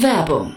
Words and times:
Werbung 0.00 0.56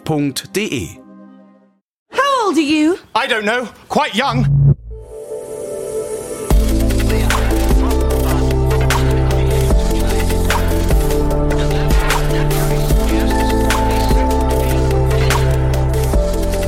www.ftf.de. 0.05 0.99
How 2.11 2.45
old 2.45 2.57
are 2.57 2.61
you? 2.61 2.99
I 3.15 3.27
don't 3.27 3.45
know. 3.45 3.65
Quite 3.89 4.15
young. 4.15 4.45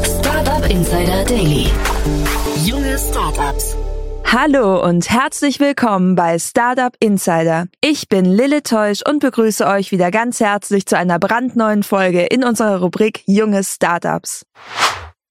Startup 0.06 0.70
Insider 0.70 1.24
Daily. 1.26 1.66
Junge 2.66 2.98
Startups. 2.98 3.73
Hallo 4.36 4.84
und 4.84 5.12
herzlich 5.12 5.60
willkommen 5.60 6.16
bei 6.16 6.40
Startup 6.40 6.96
Insider. 7.00 7.68
Ich 7.82 8.10
bin 8.10 8.26
Lille 8.26 8.64
Teusch 8.64 9.02
und 9.08 9.20
begrüße 9.20 9.64
euch 9.64 9.92
wieder 9.92 10.10
ganz 10.10 10.40
herzlich 10.40 10.88
zu 10.88 10.98
einer 10.98 11.20
brandneuen 11.20 11.84
Folge 11.84 12.24
in 12.24 12.44
unserer 12.44 12.80
Rubrik 12.80 13.22
Junge 13.28 13.64
Startups. 13.64 14.44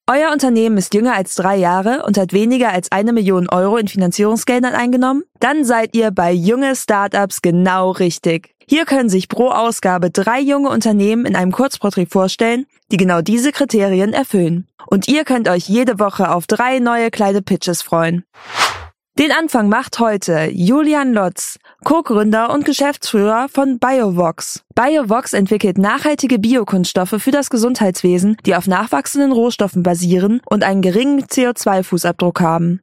Euer 0.08 0.30
Unternehmen 0.30 0.78
ist 0.78 0.94
jünger 0.94 1.16
als 1.16 1.34
drei 1.34 1.56
Jahre 1.56 2.04
und 2.06 2.16
hat 2.16 2.32
weniger 2.32 2.70
als 2.70 2.92
eine 2.92 3.12
Million 3.12 3.48
Euro 3.48 3.77
in 3.77 3.88
Finanzierungsgeldern 3.88 4.74
eingenommen? 4.77 5.24
Dann 5.40 5.64
seid 5.64 5.96
ihr 5.96 6.12
bei 6.12 6.30
Junge 6.30 6.77
Startups 6.77 7.42
genau 7.42 7.90
richtig. 7.90 8.55
Hier 8.68 8.84
können 8.84 9.08
sich 9.08 9.28
pro 9.28 9.48
Ausgabe 9.48 10.12
drei 10.12 10.38
junge 10.38 10.68
Unternehmen 10.68 11.27
in 11.27 11.34
einem 11.34 11.50
Kurzporträt 11.50 12.06
vorstellen, 12.06 12.66
die 12.92 12.98
genau 12.98 13.20
diese 13.20 13.50
Kriterien 13.50 14.12
erfüllen. 14.12 14.68
Und 14.86 15.08
ihr 15.08 15.24
könnt 15.24 15.48
euch 15.48 15.68
jede 15.68 15.98
Woche 15.98 16.30
auf 16.30 16.46
drei 16.46 16.78
neue 16.78 17.10
kleine 17.10 17.42
Pitches 17.42 17.82
freuen. 17.82 18.24
Den 19.18 19.30
Anfang 19.30 19.68
macht 19.68 19.98
heute 19.98 20.48
Julian 20.50 21.12
Lotz, 21.12 21.58
Co-Gründer 21.84 22.50
und 22.50 22.64
Geschäftsführer 22.64 23.48
von 23.50 23.78
BioVox. 23.78 24.62
BioVox 24.74 25.34
entwickelt 25.34 25.77
nachhaltige 25.77 26.38
Biokunststoffe 26.38 27.16
für 27.18 27.30
das 27.30 27.50
Gesundheitswesen, 27.50 28.38
die 28.46 28.56
auf 28.56 28.66
nachwachsenden 28.66 29.33
Rohstoffen 29.33 29.83
basieren 29.83 30.40
und 30.48 30.64
einen 30.64 30.80
geringen 30.80 31.24
CO2-Fußabdruck 31.24 32.40
haben. 32.40 32.80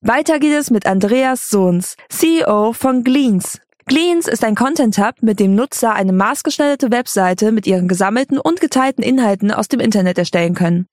Weiter 0.00 0.38
geht 0.38 0.54
es 0.54 0.70
mit 0.70 0.86
Andreas 0.86 1.50
Sohns, 1.50 1.96
CEO 2.08 2.72
von 2.72 3.04
Gleans. 3.04 3.60
Gleans 3.84 4.28
ist 4.28 4.44
ein 4.44 4.54
Content-Hub, 4.54 5.16
mit 5.20 5.40
dem 5.40 5.54
Nutzer 5.54 5.92
eine 5.92 6.14
maßgeschneiderte 6.14 6.90
Webseite 6.90 7.52
mit 7.52 7.66
ihren 7.66 7.86
gesammelten 7.86 8.38
und 8.38 8.62
geteilten 8.62 9.04
Inhalten 9.04 9.50
aus 9.50 9.68
dem 9.68 9.80
Internet 9.80 10.16
erstellen 10.16 10.54
können. 10.54 10.86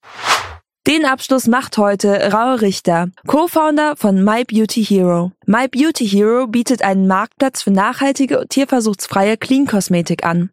Den 0.87 1.05
Abschluss 1.05 1.45
macht 1.45 1.77
heute 1.77 2.33
Raue 2.33 2.61
Richter, 2.61 3.09
Co-Founder 3.27 3.95
von 3.95 4.23
My 4.23 4.43
Beauty 4.43 4.83
Hero. 4.83 5.31
My 5.45 5.67
Beauty 5.67 6.07
Hero 6.07 6.47
bietet 6.47 6.81
einen 6.81 7.05
Marktplatz 7.05 7.61
für 7.61 7.69
nachhaltige, 7.69 8.47
tierversuchsfreie 8.49 9.37
Clean-Kosmetik 9.37 10.25
an. 10.25 10.49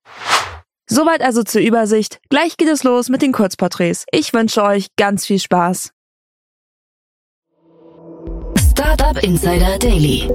Soweit 0.86 1.22
also 1.22 1.42
zur 1.44 1.62
Übersicht. 1.62 2.20
Gleich 2.28 2.58
geht 2.58 2.68
es 2.68 2.84
los 2.84 3.08
mit 3.08 3.22
den 3.22 3.32
Kurzporträts. 3.32 4.04
Ich 4.12 4.34
wünsche 4.34 4.62
euch 4.62 4.88
ganz 4.96 5.24
viel 5.24 5.38
Spaß. 5.38 5.92
Startup 8.70 9.22
Insider 9.22 9.78
Daily. 9.78 10.30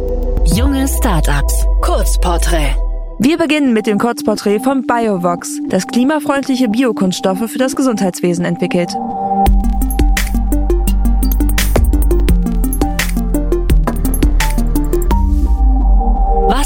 Junge 0.45 0.87
Startups. 0.87 1.65
Kurzporträt. 1.81 2.75
Wir 3.19 3.37
beginnen 3.37 3.73
mit 3.73 3.85
dem 3.85 3.99
Kurzporträt 3.99 4.59
von 4.59 4.87
BioVox, 4.87 5.59
das 5.69 5.85
klimafreundliche 5.85 6.67
Biokunststoffe 6.67 7.47
für 7.49 7.59
das 7.59 7.75
Gesundheitswesen 7.75 8.43
entwickelt. 8.43 8.89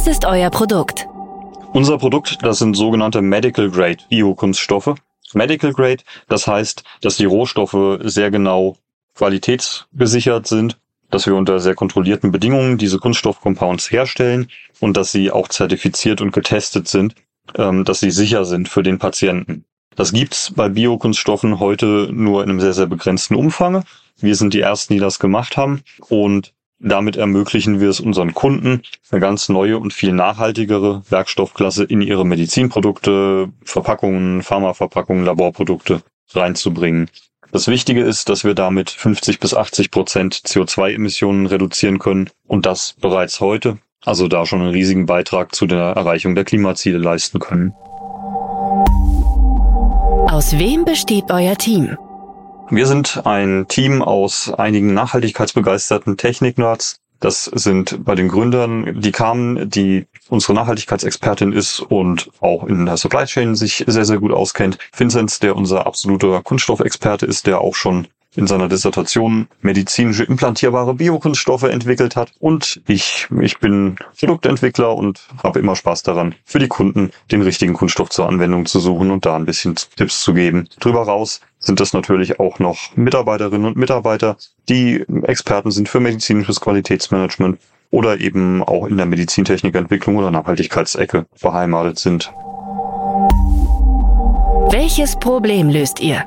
Ist 0.07 0.23
euer 0.23 0.49
Produkt? 0.49 1.05
Unser 1.73 1.97
Produkt, 1.97 2.37
das 2.41 2.59
sind 2.59 2.75
sogenannte 2.75 3.21
Medical 3.21 3.69
Grade 3.69 3.97
Biokunststoffe. 4.09 4.95
Medical 5.33 5.73
Grade, 5.73 6.01
das 6.29 6.47
heißt, 6.47 6.85
dass 7.01 7.17
die 7.17 7.25
Rohstoffe 7.25 7.99
sehr 8.03 8.31
genau 8.31 8.77
qualitätsgesichert 9.15 10.47
sind, 10.47 10.77
dass 11.09 11.25
wir 11.25 11.35
unter 11.35 11.59
sehr 11.59 11.75
kontrollierten 11.75 12.31
Bedingungen 12.31 12.77
diese 12.77 12.99
Kunststoffcompounds 12.99 13.91
herstellen 13.91 14.47
und 14.79 14.95
dass 14.95 15.11
sie 15.11 15.29
auch 15.29 15.49
zertifiziert 15.49 16.21
und 16.21 16.31
getestet 16.31 16.87
sind, 16.87 17.15
ähm, 17.55 17.83
dass 17.83 17.99
sie 17.99 18.11
sicher 18.11 18.45
sind 18.45 18.69
für 18.69 18.83
den 18.83 18.99
Patienten. 18.99 19.65
Das 19.97 20.13
gibt's 20.13 20.53
bei 20.55 20.69
Biokunststoffen 20.69 21.59
heute 21.59 22.07
nur 22.13 22.43
in 22.43 22.49
einem 22.49 22.61
sehr, 22.61 22.73
sehr 22.73 22.87
begrenzten 22.87 23.35
Umfang. 23.35 23.83
Wir 24.15 24.37
sind 24.37 24.53
die 24.53 24.61
Ersten, 24.61 24.93
die 24.93 25.01
das 25.01 25.19
gemacht 25.19 25.57
haben 25.57 25.81
und 26.07 26.53
damit 26.79 27.15
ermöglichen 27.15 27.79
wir 27.79 27.89
es 27.89 27.99
unseren 27.99 28.33
Kunden, 28.33 28.81
eine 29.09 29.21
ganz 29.21 29.49
neue 29.49 29.77
und 29.79 29.93
viel 29.93 30.11
nachhaltigere 30.11 31.01
Werkstoffklasse 31.09 31.83
in 31.83 32.01
ihre 32.01 32.25
Medizinprodukte, 32.25 33.49
Verpackungen, 33.63 34.43
Pharmaverpackungen, 34.43 35.25
Laborprodukte 35.25 36.01
reinzubringen. 36.33 37.09
Das 37.51 37.67
Wichtige 37.67 38.03
ist, 38.03 38.29
dass 38.29 38.43
wir 38.43 38.53
damit 38.53 38.89
50 38.89 39.39
bis 39.39 39.53
80 39.53 39.89
Prozent 39.89 40.35
CO2-Emissionen 40.35 41.45
reduzieren 41.45 41.97
können 41.97 42.29
und 42.45 42.65
das 42.65 42.95
bereits 42.99 43.39
heute, 43.39 43.77
also 44.03 44.27
da 44.27 44.45
schon 44.45 44.61
einen 44.61 44.71
riesigen 44.71 45.05
Beitrag 45.05 45.55
zu 45.55 45.65
der 45.65 45.79
Erreichung 45.79 46.35
der 46.35 46.43
Klimaziele 46.43 46.97
leisten 46.97 47.39
können. 47.39 47.73
Aus 50.29 50.59
wem 50.59 50.83
besteht 50.83 51.31
euer 51.31 51.55
Team? 51.55 51.97
Wir 52.69 52.85
sind 52.85 53.25
ein 53.25 53.67
Team 53.69 54.01
aus 54.01 54.53
einigen 54.53 54.93
nachhaltigkeitsbegeisterten 54.93 56.17
Technik-Nerds. 56.17 56.99
Das 57.21 57.45
sind 57.45 58.03
bei 58.03 58.13
den 58.13 58.27
Gründern 58.27 58.99
die 58.99 59.13
Carmen, 59.13 59.69
die 59.69 60.05
unsere 60.27 60.53
Nachhaltigkeitsexpertin 60.53 61.53
ist 61.53 61.79
und 61.79 62.29
auch 62.41 62.65
in 62.65 62.85
der 62.85 62.97
Supply 62.97 63.23
Chain 63.23 63.55
sich 63.55 63.85
sehr, 63.87 64.03
sehr 64.03 64.19
gut 64.19 64.33
auskennt. 64.33 64.77
Vincent, 64.95 65.41
der 65.43 65.55
unser 65.55 65.87
absoluter 65.87 66.41
Kunststoffexperte 66.43 67.25
ist, 67.25 67.47
der 67.47 67.61
auch 67.61 67.73
schon 67.73 68.07
in 68.37 68.47
seiner 68.47 68.69
Dissertation 68.69 69.47
medizinische 69.61 70.23
implantierbare 70.23 70.93
Biokunststoffe 70.93 71.63
entwickelt 71.63 72.15
hat. 72.15 72.31
Und 72.39 72.81
ich, 72.87 73.27
ich 73.41 73.59
bin 73.59 73.97
Produktentwickler 74.17 74.95
und 74.95 75.27
habe 75.43 75.59
immer 75.59 75.75
Spaß 75.75 76.03
daran, 76.03 76.35
für 76.45 76.59
die 76.59 76.67
Kunden 76.67 77.11
den 77.31 77.41
richtigen 77.41 77.73
Kunststoff 77.73 78.09
zur 78.09 78.29
Anwendung 78.29 78.67
zu 78.67 78.79
suchen 78.79 79.11
und 79.11 79.25
da 79.25 79.35
ein 79.35 79.45
bisschen 79.45 79.75
Tipps 79.95 80.21
zu 80.21 80.33
geben. 80.33 80.69
Drüber 80.79 81.01
raus 81.01 81.41
sind 81.59 81.79
das 81.79 81.93
natürlich 81.93 82.39
auch 82.39 82.59
noch 82.59 82.95
Mitarbeiterinnen 82.95 83.65
und 83.65 83.75
Mitarbeiter, 83.75 84.37
die 84.69 85.03
Experten 85.23 85.71
sind 85.71 85.89
für 85.89 85.99
medizinisches 85.99 86.61
Qualitätsmanagement 86.61 87.59
oder 87.89 88.19
eben 88.19 88.61
auch 88.63 88.85
in 88.85 88.97
der 88.97 89.07
Medizintechnikentwicklung 89.07 90.17
oder 90.17 90.29
Nachhaltigkeitsecke 90.29 91.25
beheimatet 91.41 91.97
sind. 91.97 92.31
Welches 94.69 95.15
Problem 95.15 95.69
löst 95.69 96.01
ihr? 96.01 96.25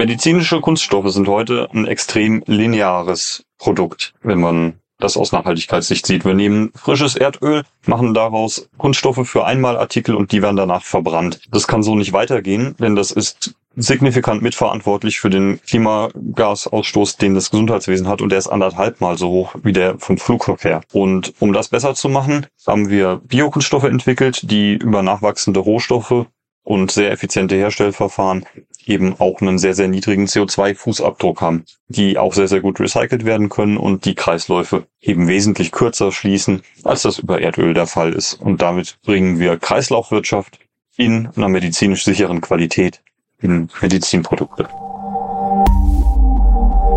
Medizinische 0.00 0.62
Kunststoffe 0.62 1.12
sind 1.12 1.28
heute 1.28 1.68
ein 1.74 1.86
extrem 1.86 2.42
lineares 2.46 3.44
Produkt, 3.58 4.14
wenn 4.22 4.40
man 4.40 4.80
das 4.98 5.18
aus 5.18 5.30
Nachhaltigkeitssicht 5.32 6.06
sieht. 6.06 6.24
Wir 6.24 6.32
nehmen 6.32 6.72
frisches 6.74 7.16
Erdöl, 7.16 7.64
machen 7.84 8.14
daraus 8.14 8.70
Kunststoffe 8.78 9.28
für 9.28 9.44
Einmalartikel 9.44 10.14
und 10.14 10.32
die 10.32 10.40
werden 10.40 10.56
danach 10.56 10.84
verbrannt. 10.84 11.42
Das 11.50 11.66
kann 11.66 11.82
so 11.82 11.96
nicht 11.96 12.14
weitergehen, 12.14 12.74
denn 12.80 12.96
das 12.96 13.10
ist 13.10 13.54
signifikant 13.76 14.40
mitverantwortlich 14.40 15.20
für 15.20 15.28
den 15.28 15.60
Klimagasausstoß, 15.60 17.18
den 17.18 17.34
das 17.34 17.50
Gesundheitswesen 17.50 18.08
hat 18.08 18.22
und 18.22 18.30
der 18.30 18.38
ist 18.38 18.48
anderthalb 18.48 19.02
Mal 19.02 19.18
so 19.18 19.28
hoch 19.28 19.54
wie 19.62 19.74
der 19.74 19.98
vom 19.98 20.16
Flugverkehr. 20.16 20.80
Und 20.94 21.34
um 21.40 21.52
das 21.52 21.68
besser 21.68 21.94
zu 21.94 22.08
machen, 22.08 22.46
haben 22.66 22.88
wir 22.88 23.20
Biokunststoffe 23.24 23.84
entwickelt, 23.84 24.50
die 24.50 24.76
über 24.76 25.02
nachwachsende 25.02 25.60
Rohstoffe 25.60 26.24
und 26.62 26.90
sehr 26.90 27.10
effiziente 27.10 27.56
Herstellverfahren 27.56 28.46
eben 28.86 29.14
auch 29.18 29.40
einen 29.40 29.58
sehr, 29.58 29.74
sehr 29.74 29.88
niedrigen 29.88 30.26
CO2-Fußabdruck 30.26 31.40
haben, 31.40 31.64
die 31.88 32.18
auch 32.18 32.34
sehr, 32.34 32.48
sehr 32.48 32.60
gut 32.60 32.80
recycelt 32.80 33.24
werden 33.24 33.48
können 33.48 33.76
und 33.76 34.04
die 34.04 34.14
Kreisläufe 34.14 34.86
eben 35.00 35.28
wesentlich 35.28 35.72
kürzer 35.72 36.12
schließen, 36.12 36.62
als 36.84 37.02
das 37.02 37.18
über 37.18 37.40
Erdöl 37.40 37.74
der 37.74 37.86
Fall 37.86 38.12
ist. 38.12 38.34
Und 38.34 38.62
damit 38.62 38.98
bringen 39.04 39.38
wir 39.38 39.56
Kreislaufwirtschaft 39.56 40.58
in 40.96 41.28
einer 41.36 41.48
medizinisch 41.48 42.04
sicheren 42.04 42.40
Qualität 42.40 43.02
in 43.40 43.68
Medizinprodukte. 43.80 44.68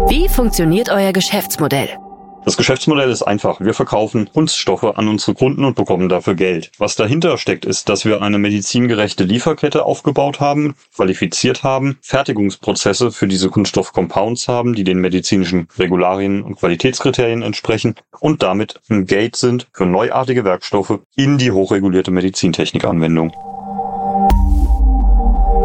Wie 0.09 0.27
funktioniert 0.27 0.89
euer 0.89 1.13
Geschäftsmodell? 1.13 1.89
Das 2.45 2.57
Geschäftsmodell 2.57 3.09
ist 3.09 3.23
einfach. 3.23 3.61
Wir 3.61 3.73
verkaufen 3.73 4.29
Kunststoffe 4.31 4.83
an 4.83 5.07
unsere 5.07 5.33
Kunden 5.33 5.63
und 5.63 5.75
bekommen 5.75 6.09
dafür 6.09 6.35
Geld. 6.35 6.71
Was 6.77 6.95
dahinter 6.95 7.37
steckt, 7.37 7.63
ist, 7.63 7.87
dass 7.87 8.03
wir 8.03 8.21
eine 8.21 8.37
medizingerechte 8.37 9.23
Lieferkette 9.23 9.85
aufgebaut 9.85 10.41
haben, 10.41 10.75
qualifiziert 10.93 11.63
haben, 11.63 11.97
Fertigungsprozesse 12.01 13.11
für 13.11 13.27
diese 13.27 13.49
Kunststoff-Compounds 13.49 14.49
haben, 14.49 14.73
die 14.73 14.83
den 14.83 14.99
medizinischen 14.99 15.69
Regularien 15.77 16.43
und 16.43 16.55
Qualitätskriterien 16.55 17.43
entsprechen 17.43 17.95
und 18.19 18.43
damit 18.43 18.81
ein 18.89 19.05
Gate 19.05 19.37
sind 19.37 19.67
für 19.71 19.85
neuartige 19.85 20.43
Werkstoffe 20.43 20.99
in 21.15 21.37
die 21.37 21.51
hochregulierte 21.51 22.11
Medizintechnikanwendung. 22.11 23.31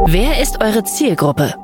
Wer 0.06 0.40
ist 0.40 0.62
eure 0.62 0.84
Zielgruppe? 0.84 1.54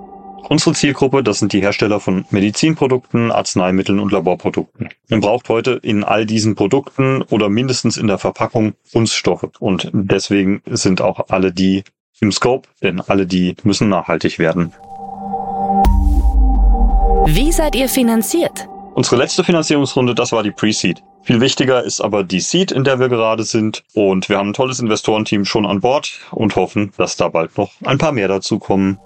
Unsere 0.49 0.75
Zielgruppe, 0.75 1.23
das 1.23 1.39
sind 1.39 1.53
die 1.53 1.63
Hersteller 1.63 2.01
von 2.01 2.27
Medizinprodukten, 2.31 3.33
Arzneimitteln 3.33 3.99
und 3.99 4.13
Laborprodukten. 4.13 4.91
Man 5.09 5.21
braucht 5.21 5.49
heute 5.49 5.81
in 5.83 6.05
all 6.05 6.27
diesen 6.27 6.55
Produkten 6.55 7.23
oder 7.23 7.49
mindestens 7.49 7.97
in 7.97 8.07
der 8.07 8.19
Verpackung 8.19 8.75
Kunststoffe. 8.93 9.49
Und 9.59 9.91
deswegen 9.93 10.63
sind 10.67 11.01
auch 11.01 11.29
alle 11.31 11.53
die 11.53 11.83
im 12.21 12.31
Scope, 12.31 12.69
denn 12.83 13.01
alle 13.01 13.27
die 13.27 13.57
müssen 13.65 13.89
nachhaltig 13.89 14.39
werden. 14.39 14.73
Wie 17.27 17.51
seid 17.53 17.75
ihr 17.75 17.89
finanziert? 17.89 18.69
Unsere 18.95 19.17
letzte 19.17 19.43
Finanzierungsrunde, 19.43 20.15
das 20.15 20.31
war 20.31 20.43
die 20.43 20.53
Pre-Seed. 20.53 21.03
Viel 21.23 21.41
wichtiger 21.41 21.83
ist 21.83 22.03
aber 22.03 22.23
die 22.23 22.41
Seed, 22.41 22.71
in 22.71 22.85
der 22.85 23.01
wir 23.01 23.09
gerade 23.09 23.45
sind. 23.45 23.83
Und 23.95 24.29
wir 24.29 24.37
haben 24.37 24.51
ein 24.51 24.55
tolles 24.55 24.79
Investorenteam 24.79 25.47
schon 25.47 25.65
an 25.65 25.81
Bord 25.81 26.21
und 26.31 26.55
hoffen, 26.55 26.93
dass 26.99 27.17
da 27.17 27.29
bald 27.29 27.57
noch 27.57 27.73
ein 27.83 27.99
paar 27.99 28.13
mehr 28.13 28.29
dazu 28.29 28.59
kommen. 28.59 28.99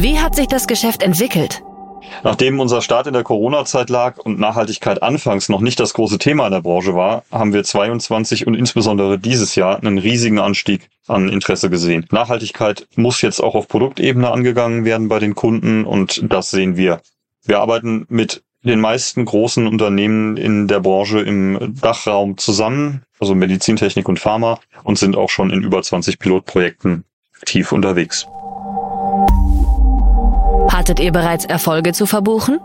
Wie 0.00 0.20
hat 0.20 0.36
sich 0.36 0.46
das 0.46 0.68
Geschäft 0.68 1.02
entwickelt? 1.02 1.60
Nachdem 2.22 2.60
unser 2.60 2.82
Start 2.82 3.08
in 3.08 3.14
der 3.14 3.24
Corona-Zeit 3.24 3.90
lag 3.90 4.18
und 4.18 4.38
Nachhaltigkeit 4.38 5.02
anfangs 5.02 5.48
noch 5.48 5.60
nicht 5.60 5.80
das 5.80 5.92
große 5.92 6.18
Thema 6.18 6.46
in 6.46 6.52
der 6.52 6.60
Branche 6.60 6.94
war, 6.94 7.24
haben 7.32 7.52
wir 7.52 7.64
22 7.64 8.46
und 8.46 8.54
insbesondere 8.54 9.18
dieses 9.18 9.56
Jahr 9.56 9.76
einen 9.78 9.98
riesigen 9.98 10.38
Anstieg 10.38 10.88
an 11.08 11.28
Interesse 11.28 11.68
gesehen. 11.68 12.06
Nachhaltigkeit 12.12 12.86
muss 12.94 13.22
jetzt 13.22 13.40
auch 13.40 13.56
auf 13.56 13.66
Produktebene 13.66 14.30
angegangen 14.30 14.84
werden 14.84 15.08
bei 15.08 15.18
den 15.18 15.34
Kunden 15.34 15.84
und 15.84 16.22
das 16.32 16.52
sehen 16.52 16.76
wir. 16.76 17.00
Wir 17.44 17.58
arbeiten 17.58 18.06
mit 18.08 18.44
den 18.62 18.78
meisten 18.78 19.24
großen 19.24 19.66
Unternehmen 19.66 20.36
in 20.36 20.68
der 20.68 20.78
Branche 20.78 21.22
im 21.22 21.74
Dachraum 21.80 22.38
zusammen, 22.38 23.02
also 23.18 23.34
Medizintechnik 23.34 24.08
und 24.08 24.20
Pharma 24.20 24.60
und 24.84 24.96
sind 24.96 25.16
auch 25.16 25.28
schon 25.28 25.50
in 25.50 25.64
über 25.64 25.82
20 25.82 26.20
Pilotprojekten 26.20 27.02
aktiv 27.34 27.72
unterwegs. 27.72 28.28
Hattet 30.88 31.04
ihr 31.04 31.12
bereits 31.12 31.44
Erfolge 31.44 31.92
zu 31.92 32.06
verbuchen? 32.06 32.60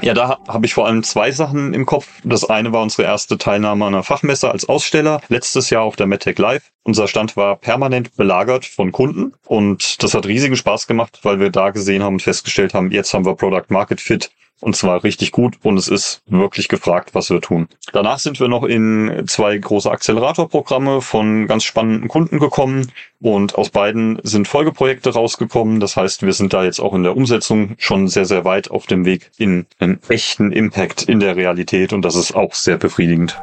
Ja, 0.00 0.14
da 0.14 0.38
habe 0.46 0.64
ich 0.64 0.74
vor 0.74 0.86
allem 0.86 1.02
zwei 1.02 1.32
Sachen 1.32 1.74
im 1.74 1.86
Kopf. 1.86 2.06
Das 2.22 2.48
eine 2.48 2.72
war 2.72 2.80
unsere 2.82 3.02
erste 3.02 3.36
Teilnahme 3.36 3.84
an 3.84 3.94
einer 3.94 4.04
Fachmesse 4.04 4.48
als 4.48 4.68
Aussteller 4.68 5.20
letztes 5.28 5.70
Jahr 5.70 5.82
auf 5.82 5.96
der 5.96 6.06
MedTech 6.06 6.38
Live. 6.38 6.70
Unser 6.84 7.08
Stand 7.08 7.36
war 7.36 7.56
permanent 7.56 8.14
belagert 8.14 8.64
von 8.64 8.92
Kunden 8.92 9.32
und 9.48 10.04
das 10.04 10.14
hat 10.14 10.24
riesigen 10.26 10.54
Spaß 10.54 10.86
gemacht, 10.86 11.18
weil 11.24 11.40
wir 11.40 11.50
da 11.50 11.70
gesehen 11.70 12.04
haben 12.04 12.14
und 12.14 12.22
festgestellt 12.22 12.74
haben, 12.74 12.92
jetzt 12.92 13.12
haben 13.12 13.26
wir 13.26 13.34
Product 13.34 13.66
Market 13.70 14.00
Fit 14.00 14.30
und 14.60 14.76
zwar 14.76 15.04
richtig 15.04 15.32
gut 15.32 15.56
und 15.62 15.76
es 15.76 15.88
ist 15.88 16.22
wirklich 16.26 16.68
gefragt, 16.68 17.14
was 17.14 17.30
wir 17.30 17.40
tun. 17.40 17.68
Danach 17.92 18.18
sind 18.18 18.40
wir 18.40 18.48
noch 18.48 18.64
in 18.64 19.24
zwei 19.26 19.56
große 19.56 19.90
Acceleratorprogramme 19.90 21.00
von 21.00 21.46
ganz 21.46 21.64
spannenden 21.64 22.08
Kunden 22.08 22.38
gekommen 22.38 22.90
und 23.20 23.56
aus 23.56 23.70
beiden 23.70 24.18
sind 24.22 24.48
Folgeprojekte 24.48 25.12
rausgekommen. 25.12 25.80
Das 25.80 25.96
heißt, 25.96 26.22
wir 26.22 26.32
sind 26.32 26.52
da 26.52 26.64
jetzt 26.64 26.80
auch 26.80 26.94
in 26.94 27.02
der 27.02 27.16
Umsetzung 27.16 27.74
schon 27.78 28.08
sehr, 28.08 28.24
sehr 28.24 28.44
weit 28.44 28.70
auf 28.70 28.86
dem 28.86 29.04
Weg 29.04 29.30
in 29.36 29.66
einen 29.78 30.00
echten 30.08 30.52
Impact 30.52 31.02
in 31.02 31.20
der 31.20 31.36
Realität 31.36 31.92
und 31.92 32.02
das 32.02 32.14
ist 32.14 32.34
auch 32.34 32.54
sehr 32.54 32.76
befriedigend. 32.76 33.38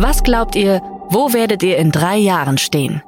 Was 0.00 0.22
glaubt 0.22 0.54
ihr, 0.54 0.80
wo 1.10 1.32
werdet 1.32 1.62
ihr 1.62 1.76
in 1.78 1.90
drei 1.90 2.16
Jahren 2.16 2.58
stehen? 2.58 3.02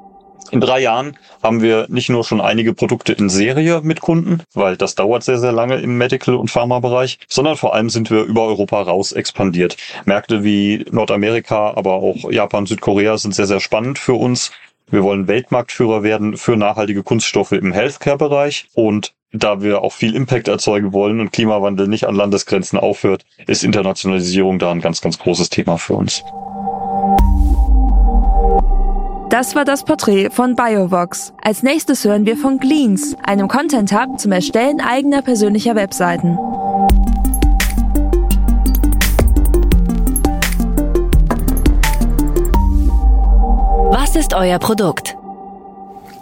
In 0.51 0.61
drei 0.61 0.81
Jahren 0.81 1.17
haben 1.43 1.63
wir 1.63 1.87
nicht 1.89 2.09
nur 2.09 2.25
schon 2.25 2.41
einige 2.41 2.75
Produkte 2.75 3.13
in 3.13 3.29
Serie 3.29 3.81
mit 3.83 4.01
Kunden, 4.01 4.43
weil 4.53 4.77
das 4.77 4.97
dauert 4.97 5.23
sehr, 5.23 5.39
sehr 5.39 5.53
lange 5.53 5.77
im 5.77 5.97
Medical- 5.97 6.35
und 6.35 6.51
Pharma-Bereich, 6.51 7.19
sondern 7.29 7.57
vor 7.57 7.75
allem 7.75 7.89
sind 7.89 8.11
wir 8.11 8.23
über 8.25 8.47
Europa 8.47 8.83
raus 8.83 9.13
expandiert. 9.13 9.77
Märkte 10.07 10.43
wie 10.43 10.85
Nordamerika, 10.91 11.75
aber 11.77 11.95
auch 11.95 12.31
Japan, 12.31 12.67
Südkorea 12.67 13.17
sind 13.17 13.35
sehr, 13.35 13.47
sehr 13.47 13.61
spannend 13.61 13.99
für 13.99 14.15
uns. 14.15 14.51
Wir 14.91 15.05
wollen 15.05 15.29
Weltmarktführer 15.29 16.03
werden 16.03 16.37
für 16.37 16.57
nachhaltige 16.57 17.05
Kunststoffe 17.05 17.53
im 17.53 17.73
Healthcare-Bereich 17.73 18.67
und 18.75 19.15
da 19.33 19.63
wir 19.63 19.83
auch 19.83 19.93
viel 19.93 20.17
Impact 20.17 20.49
erzeugen 20.49 20.93
wollen 20.93 21.21
und 21.21 21.33
Klimawandel 21.33 21.87
nicht 21.87 22.09
an 22.09 22.17
Landesgrenzen 22.17 22.77
aufhört, 22.81 23.25
ist 23.47 23.63
Internationalisierung 23.63 24.59
da 24.59 24.73
ein 24.73 24.81
ganz, 24.81 25.01
ganz 25.01 25.21
großes 25.21 25.51
Thema 25.51 25.79
für 25.79 25.95
uns. 25.95 26.25
Das 29.31 29.55
war 29.55 29.65
das 29.65 29.85
Porträt 29.85 30.31
von 30.31 30.57
Biovox. 30.57 31.33
Als 31.41 31.63
nächstes 31.63 32.05
hören 32.05 32.27
wir 32.27 32.37
von 32.37 32.59
Gleans, 32.59 33.17
einem 33.23 33.47
Content 33.47 33.93
Hub 33.93 34.19
zum 34.19 34.33
Erstellen 34.33 34.81
eigener 34.81 35.23
persönlicher 35.23 35.77
Webseiten. 35.77 36.37
Was 43.93 44.17
ist 44.17 44.35
euer 44.35 44.59
Produkt? 44.59 45.20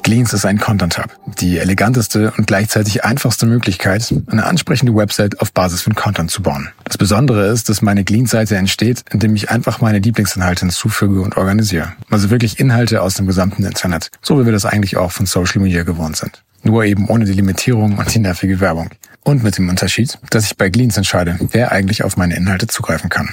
Gleans 0.09 0.33
ist 0.33 0.47
ein 0.47 0.57
Content 0.57 0.97
Hub, 0.97 1.11
die 1.39 1.59
eleganteste 1.59 2.33
und 2.39 2.47
gleichzeitig 2.47 3.05
einfachste 3.05 3.45
Möglichkeit, 3.45 4.11
eine 4.29 4.47
ansprechende 4.47 4.95
Website 4.95 5.39
auf 5.43 5.53
Basis 5.53 5.83
von 5.83 5.95
Content 5.95 6.31
zu 6.31 6.41
bauen. 6.41 6.71
Das 6.85 6.97
Besondere 6.97 7.49
ist, 7.49 7.69
dass 7.69 7.83
meine 7.83 8.05
Gleans-Seite 8.05 8.57
entsteht, 8.57 9.05
indem 9.11 9.37
ich 9.37 9.51
einfach 9.51 9.83
meine 9.83 9.99
Lieblingsinhalte 9.99 10.61
hinzufüge 10.61 11.21
und 11.21 11.37
organisiere. 11.37 11.93
Also 12.09 12.31
wirklich 12.31 12.59
Inhalte 12.59 13.03
aus 13.03 13.17
dem 13.17 13.27
gesamten 13.27 13.65
Internet, 13.65 14.09
so 14.23 14.41
wie 14.41 14.47
wir 14.47 14.53
das 14.53 14.65
eigentlich 14.65 14.97
auch 14.97 15.13
von 15.13 15.27
Social 15.27 15.61
Media 15.61 15.83
gewohnt 15.83 16.17
sind. 16.17 16.43
Nur 16.63 16.87
eben 16.87 17.07
ohne 17.11 17.27
die 17.27 17.35
Limitierung 17.35 17.99
und 17.99 18.15
die 18.15 18.21
nervige 18.21 18.61
Werbung. 18.61 18.89
Und 19.25 19.43
mit 19.45 19.59
dem 19.59 19.69
Unterschied, 19.69 20.19
dass 20.31 20.47
ich 20.47 20.57
bei 20.57 20.71
Gleans 20.71 20.97
entscheide, 20.97 21.39
wer 21.51 21.71
eigentlich 21.71 22.03
auf 22.03 22.17
meine 22.17 22.35
Inhalte 22.35 22.67
zugreifen 22.67 23.11
kann. 23.11 23.29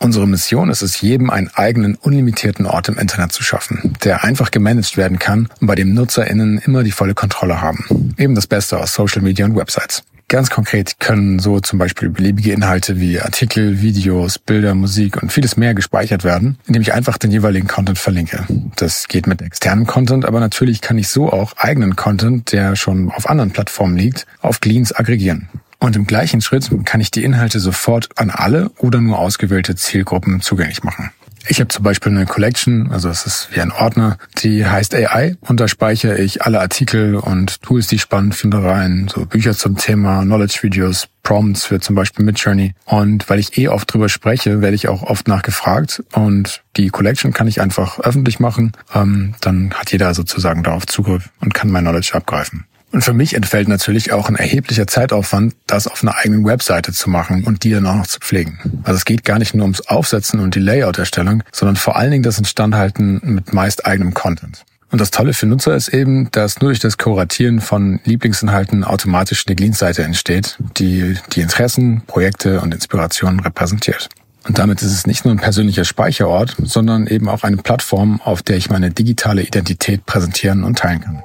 Unsere 0.00 0.28
Mission 0.28 0.70
ist 0.70 0.82
es, 0.82 1.00
jedem 1.00 1.28
einen 1.28 1.50
eigenen, 1.54 1.96
unlimitierten 1.96 2.66
Ort 2.66 2.88
im 2.88 2.98
Internet 2.98 3.32
zu 3.32 3.42
schaffen, 3.42 3.94
der 4.04 4.22
einfach 4.22 4.50
gemanagt 4.50 4.96
werden 4.96 5.18
kann 5.18 5.48
und 5.60 5.66
bei 5.66 5.74
dem 5.74 5.92
NutzerInnen 5.92 6.58
immer 6.58 6.84
die 6.84 6.92
volle 6.92 7.14
Kontrolle 7.14 7.60
haben. 7.60 8.14
Eben 8.16 8.34
das 8.34 8.46
Beste 8.46 8.78
aus 8.78 8.94
Social 8.94 9.22
Media 9.22 9.44
und 9.44 9.56
Websites. 9.56 10.04
Ganz 10.28 10.50
konkret 10.50 11.00
können 11.00 11.38
so 11.38 11.58
zum 11.58 11.78
Beispiel 11.78 12.10
beliebige 12.10 12.52
Inhalte 12.52 13.00
wie 13.00 13.18
Artikel, 13.18 13.80
Videos, 13.80 14.38
Bilder, 14.38 14.74
Musik 14.74 15.22
und 15.22 15.32
vieles 15.32 15.56
mehr 15.56 15.72
gespeichert 15.72 16.22
werden, 16.22 16.58
indem 16.66 16.82
ich 16.82 16.92
einfach 16.92 17.16
den 17.16 17.30
jeweiligen 17.30 17.66
Content 17.66 17.98
verlinke. 17.98 18.44
Das 18.76 19.08
geht 19.08 19.26
mit 19.26 19.40
externem 19.40 19.86
Content, 19.86 20.26
aber 20.26 20.38
natürlich 20.38 20.82
kann 20.82 20.98
ich 20.98 21.08
so 21.08 21.32
auch 21.32 21.54
eigenen 21.56 21.96
Content, 21.96 22.52
der 22.52 22.76
schon 22.76 23.10
auf 23.10 23.28
anderen 23.28 23.52
Plattformen 23.52 23.96
liegt, 23.96 24.26
auf 24.40 24.60
Gleans 24.60 24.92
aggregieren. 24.94 25.48
Und 25.80 25.96
im 25.96 26.06
gleichen 26.06 26.40
Schritt 26.40 26.70
kann 26.84 27.00
ich 27.00 27.10
die 27.10 27.24
Inhalte 27.24 27.60
sofort 27.60 28.08
an 28.16 28.30
alle 28.30 28.70
oder 28.78 29.00
nur 29.00 29.18
ausgewählte 29.18 29.76
Zielgruppen 29.76 30.40
zugänglich 30.40 30.82
machen. 30.82 31.10
Ich 31.50 31.60
habe 31.60 31.68
zum 31.68 31.82
Beispiel 31.82 32.12
eine 32.12 32.26
Collection, 32.26 32.90
also 32.90 33.08
es 33.08 33.24
ist 33.24 33.48
wie 33.52 33.60
ein 33.60 33.72
Ordner, 33.72 34.18
die 34.38 34.66
heißt 34.66 34.94
AI 34.94 35.36
und 35.40 35.60
da 35.60 35.66
speichere 35.66 36.18
ich 36.18 36.42
alle 36.42 36.60
Artikel 36.60 37.14
und 37.14 37.62
Tools, 37.62 37.86
die 37.86 37.94
ich 37.94 38.02
spannend 38.02 38.34
finde, 38.34 38.62
rein. 38.62 39.08
So 39.10 39.24
Bücher 39.24 39.56
zum 39.56 39.76
Thema, 39.76 40.22
Knowledge-Videos, 40.22 41.08
Prompts 41.22 41.64
für 41.64 41.80
zum 41.80 41.94
Beispiel 41.94 42.24
Midjourney. 42.24 42.74
Und 42.84 43.30
weil 43.30 43.38
ich 43.38 43.56
eh 43.56 43.68
oft 43.68 43.92
drüber 43.92 44.10
spreche, 44.10 44.60
werde 44.60 44.74
ich 44.74 44.88
auch 44.88 45.02
oft 45.02 45.26
nachgefragt 45.26 46.02
und 46.12 46.62
die 46.76 46.90
Collection 46.90 47.32
kann 47.32 47.48
ich 47.48 47.62
einfach 47.62 47.98
öffentlich 48.00 48.40
machen. 48.40 48.72
Ähm, 48.94 49.34
dann 49.40 49.72
hat 49.72 49.90
jeder 49.90 50.12
sozusagen 50.12 50.62
darauf 50.62 50.86
Zugriff 50.86 51.30
und 51.40 51.54
kann 51.54 51.70
mein 51.70 51.84
Knowledge 51.84 52.10
abgreifen. 52.12 52.66
Und 52.90 53.02
für 53.04 53.12
mich 53.12 53.34
entfällt 53.34 53.68
natürlich 53.68 54.12
auch 54.12 54.28
ein 54.28 54.36
erheblicher 54.36 54.86
Zeitaufwand, 54.86 55.54
das 55.66 55.86
auf 55.86 56.02
einer 56.02 56.16
eigenen 56.16 56.44
Webseite 56.46 56.92
zu 56.92 57.10
machen 57.10 57.44
und 57.44 57.64
die 57.64 57.70
dann 57.70 57.86
auch 57.86 57.96
noch 57.96 58.06
zu 58.06 58.18
pflegen. 58.18 58.82
Also 58.84 58.96
es 58.96 59.04
geht 59.04 59.24
gar 59.24 59.38
nicht 59.38 59.54
nur 59.54 59.64
ums 59.64 59.82
Aufsetzen 59.82 60.40
und 60.40 60.54
die 60.54 60.60
Layout-Erstellung, 60.60 61.42
sondern 61.52 61.76
vor 61.76 61.96
allen 61.96 62.10
Dingen 62.10 62.22
das 62.22 62.38
Instandhalten 62.38 63.20
mit 63.22 63.52
meist 63.52 63.84
eigenem 63.84 64.14
Content. 64.14 64.64
Und 64.90 65.02
das 65.02 65.10
Tolle 65.10 65.34
für 65.34 65.44
Nutzer 65.44 65.76
ist 65.76 65.88
eben, 65.88 66.30
dass 66.30 66.60
nur 66.60 66.70
durch 66.70 66.78
das 66.78 66.96
Kuratieren 66.96 67.60
von 67.60 68.00
Lieblingsinhalten 68.04 68.84
automatisch 68.84 69.44
eine 69.46 69.54
Glean-Seite 69.54 70.02
entsteht, 70.02 70.56
die 70.78 71.14
die 71.32 71.42
Interessen, 71.42 72.02
Projekte 72.06 72.62
und 72.62 72.72
Inspirationen 72.72 73.40
repräsentiert. 73.40 74.08
Und 74.46 74.58
damit 74.58 74.80
ist 74.80 74.92
es 74.92 75.06
nicht 75.06 75.26
nur 75.26 75.34
ein 75.34 75.38
persönlicher 75.38 75.84
Speicherort, 75.84 76.56
sondern 76.62 77.06
eben 77.06 77.28
auch 77.28 77.42
eine 77.42 77.58
Plattform, 77.58 78.22
auf 78.22 78.42
der 78.42 78.56
ich 78.56 78.70
meine 78.70 78.90
digitale 78.90 79.42
Identität 79.42 80.06
präsentieren 80.06 80.64
und 80.64 80.78
teilen 80.78 81.02
kann. 81.02 81.22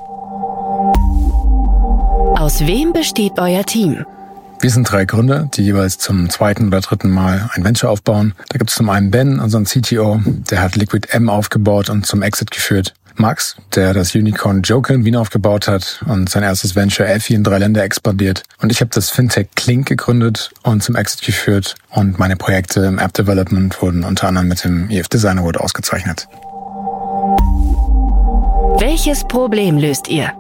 Aus 2.43 2.67
wem 2.67 2.91
besteht 2.91 3.39
euer 3.39 3.63
Team? 3.63 4.05
Wir 4.59 4.69
sind 4.69 4.91
drei 4.91 5.05
Gründer, 5.05 5.50
die 5.53 5.62
jeweils 5.62 5.97
zum 5.97 6.29
zweiten 6.29 6.67
oder 6.67 6.81
dritten 6.81 7.09
Mal 7.09 7.50
ein 7.53 7.63
Venture 7.63 7.89
aufbauen. 7.89 8.33
Da 8.50 8.57
gibt 8.57 8.69
es 8.69 8.75
zum 8.75 8.89
einen 8.89 9.12
Ben, 9.12 9.39
unseren 9.39 9.63
CTO, 9.63 10.19
der 10.25 10.62
hat 10.62 10.75
Liquid 10.75 11.07
M 11.12 11.29
aufgebaut 11.29 11.89
und 11.89 12.05
zum 12.05 12.21
Exit 12.21 12.51
geführt. 12.51 12.95
Max, 13.15 13.55
der 13.75 13.93
das 13.93 14.13
Unicorn 14.13 14.62
Joker 14.62 14.93
in 14.93 15.05
Wien 15.05 15.15
aufgebaut 15.15 15.69
hat 15.69 16.03
und 16.05 16.27
sein 16.27 16.43
erstes 16.43 16.75
Venture 16.75 17.07
Effie 17.07 17.35
in 17.35 17.45
drei 17.45 17.59
Länder 17.59 17.81
expandiert. 17.81 18.43
Und 18.62 18.73
ich 18.73 18.81
habe 18.81 18.91
das 18.93 19.09
Fintech 19.09 19.47
Klink 19.55 19.88
gegründet 19.88 20.51
und 20.63 20.83
zum 20.83 20.97
Exit 20.97 21.21
geführt. 21.21 21.75
Und 21.91 22.19
meine 22.19 22.35
Projekte 22.35 22.81
im 22.81 23.00
App 23.00 23.13
Development 23.13 23.81
wurden 23.81 24.03
unter 24.03 24.27
anderem 24.27 24.50
mit 24.50 24.65
dem 24.65 24.89
EF 24.89 25.07
Design 25.07 25.39
Award 25.39 25.62
ausgezeichnet. 25.62 26.27
Welches 28.79 29.23
Problem 29.29 29.77
löst 29.77 30.09
ihr? 30.09 30.33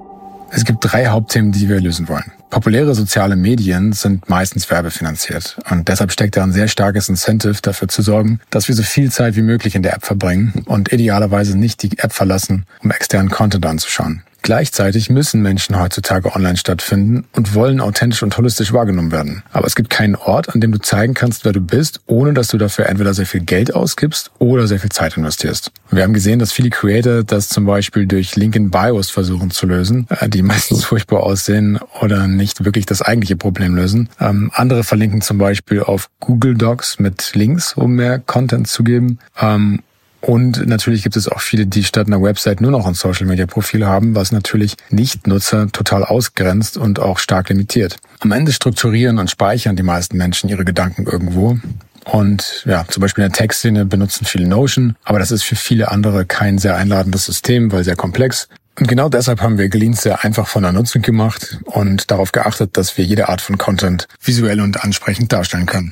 Es 0.55 0.65
gibt 0.65 0.79
drei 0.81 1.07
Hauptthemen, 1.07 1.51
die 1.51 1.67
wir 1.67 1.81
lösen 1.81 2.07
wollen. 2.07 2.31
Populäre 2.51 2.93
soziale 2.93 3.35
Medien 3.35 3.91
sind 3.91 4.29
meistens 4.29 4.69
werbefinanziert 4.69 5.57
und 5.71 5.87
deshalb 5.87 6.11
steckt 6.11 6.37
da 6.37 6.43
ein 6.43 6.51
sehr 6.51 6.67
starkes 6.67 7.09
Incentive 7.09 7.57
dafür 7.59 7.87
zu 7.87 8.03
sorgen, 8.03 8.39
dass 8.51 8.67
wir 8.67 8.75
so 8.75 8.83
viel 8.83 9.11
Zeit 9.11 9.35
wie 9.35 9.41
möglich 9.41 9.73
in 9.73 9.81
der 9.81 9.95
App 9.95 10.05
verbringen 10.05 10.63
und 10.67 10.93
idealerweise 10.93 11.57
nicht 11.57 11.81
die 11.81 11.97
App 11.97 12.13
verlassen, 12.13 12.67
um 12.83 12.91
externen 12.91 13.31
Content 13.31 13.65
anzuschauen. 13.65 14.21
Gleichzeitig 14.43 15.09
müssen 15.09 15.41
Menschen 15.41 15.79
heutzutage 15.79 16.35
online 16.35 16.57
stattfinden 16.57 17.23
und 17.31 17.53
wollen 17.53 17.79
authentisch 17.79 18.23
und 18.23 18.37
holistisch 18.37 18.73
wahrgenommen 18.73 19.13
werden. 19.13 19.41
Aber 19.53 19.65
es 19.65 19.73
gibt 19.73 19.89
keinen 19.89 20.15
Ort, 20.15 20.53
an 20.53 20.59
dem 20.59 20.73
du 20.73 20.79
zeigen 20.79 21.13
kannst, 21.13 21.45
wer 21.45 21.53
du 21.53 21.61
bist, 21.61 22.01
ohne 22.07 22.33
dass 22.33 22.49
du 22.49 22.57
dafür 22.57 22.87
entweder 22.87 23.13
sehr 23.13 23.25
viel 23.25 23.39
Geld 23.39 23.73
ausgibst 23.73 24.31
oder 24.39 24.67
sehr 24.67 24.81
viel 24.81 24.91
Zeit 24.91 25.15
investierst. 25.15 25.71
Wir 25.91 26.03
haben 26.03 26.13
gesehen, 26.13 26.39
dass 26.39 26.51
viele 26.51 26.71
Creator 26.71 27.23
das 27.23 27.47
zum 27.47 27.65
Beispiel 27.65 28.05
durch 28.05 28.35
Link 28.35 28.57
in 28.57 28.69
Bios 28.69 29.09
versuchen 29.09 29.49
zu 29.49 29.65
lösen, 29.65 30.07
äh, 30.09 30.27
die 30.27 30.41
meistens 30.43 30.83
furchtbar 30.83 31.23
aussehen 31.23 31.79
oder 32.01 32.27
nicht 32.27 32.65
wirklich 32.65 32.85
das 32.85 33.01
eigentliche 33.01 33.37
Problem 33.37 33.75
lösen. 33.75 34.09
Ähm, 34.19 34.51
andere 34.53 34.83
verlinken 34.83 35.21
zum 35.21 35.37
Beispiel 35.37 35.81
auf 35.81 36.09
Google 36.19 36.55
Docs 36.55 36.99
mit 36.99 37.31
Links, 37.33 37.71
um 37.73 37.95
mehr 37.95 38.19
Content 38.19 38.67
zu 38.67 38.83
geben. 38.83 39.19
Ähm, 39.39 39.79
und 40.25 40.65
natürlich 40.67 41.03
gibt 41.03 41.17
es 41.17 41.27
auch 41.27 41.41
viele, 41.41 41.65
die 41.65 41.83
statt 41.83 42.07
einer 42.07 42.21
Website 42.21 42.61
nur 42.61 42.71
noch 42.71 42.87
ein 42.87 42.93
Social 42.93 43.25
Media 43.25 43.45
Profil 43.45 43.85
haben, 43.85 44.15
was 44.15 44.31
natürlich 44.31 44.77
Nicht-Nutzer 44.89 45.67
total 45.73 46.05
ausgrenzt 46.05 46.77
und 46.77 46.97
auch 46.99 47.19
stark 47.19 47.49
limitiert. 47.49 47.97
Am 48.21 48.31
Ende 48.31 48.53
strukturieren 48.53 49.19
und 49.19 49.29
speichern 49.29 49.75
die 49.75 49.83
meisten 49.83 50.15
Menschen 50.15 50.49
ihre 50.49 50.63
Gedanken 50.63 51.03
irgendwo. 51.07 51.59
Und 52.05 52.63
ja, 52.65 52.85
zum 52.87 53.01
Beispiel 53.01 53.25
in 53.25 53.31
der 53.31 53.37
Textszene 53.37 53.85
benutzen 53.85 54.23
viele 54.23 54.47
Notion, 54.47 54.95
aber 55.03 55.19
das 55.19 55.31
ist 55.31 55.43
für 55.43 55.57
viele 55.57 55.91
andere 55.91 56.25
kein 56.25 56.57
sehr 56.57 56.77
einladendes 56.77 57.25
System, 57.25 57.73
weil 57.73 57.83
sehr 57.83 57.97
komplex. 57.97 58.47
Und 58.79 58.87
genau 58.87 59.09
deshalb 59.09 59.41
haben 59.41 59.57
wir 59.57 59.67
Glean 59.67 59.91
sehr 59.91 60.23
einfach 60.23 60.47
von 60.47 60.63
der 60.63 60.71
Nutzung 60.71 61.01
gemacht 61.01 61.59
und 61.65 62.09
darauf 62.11 62.31
geachtet, 62.31 62.77
dass 62.77 62.97
wir 62.97 63.03
jede 63.03 63.27
Art 63.27 63.41
von 63.41 63.57
Content 63.57 64.07
visuell 64.23 64.61
und 64.61 64.85
ansprechend 64.85 65.33
darstellen 65.33 65.65
können. 65.65 65.91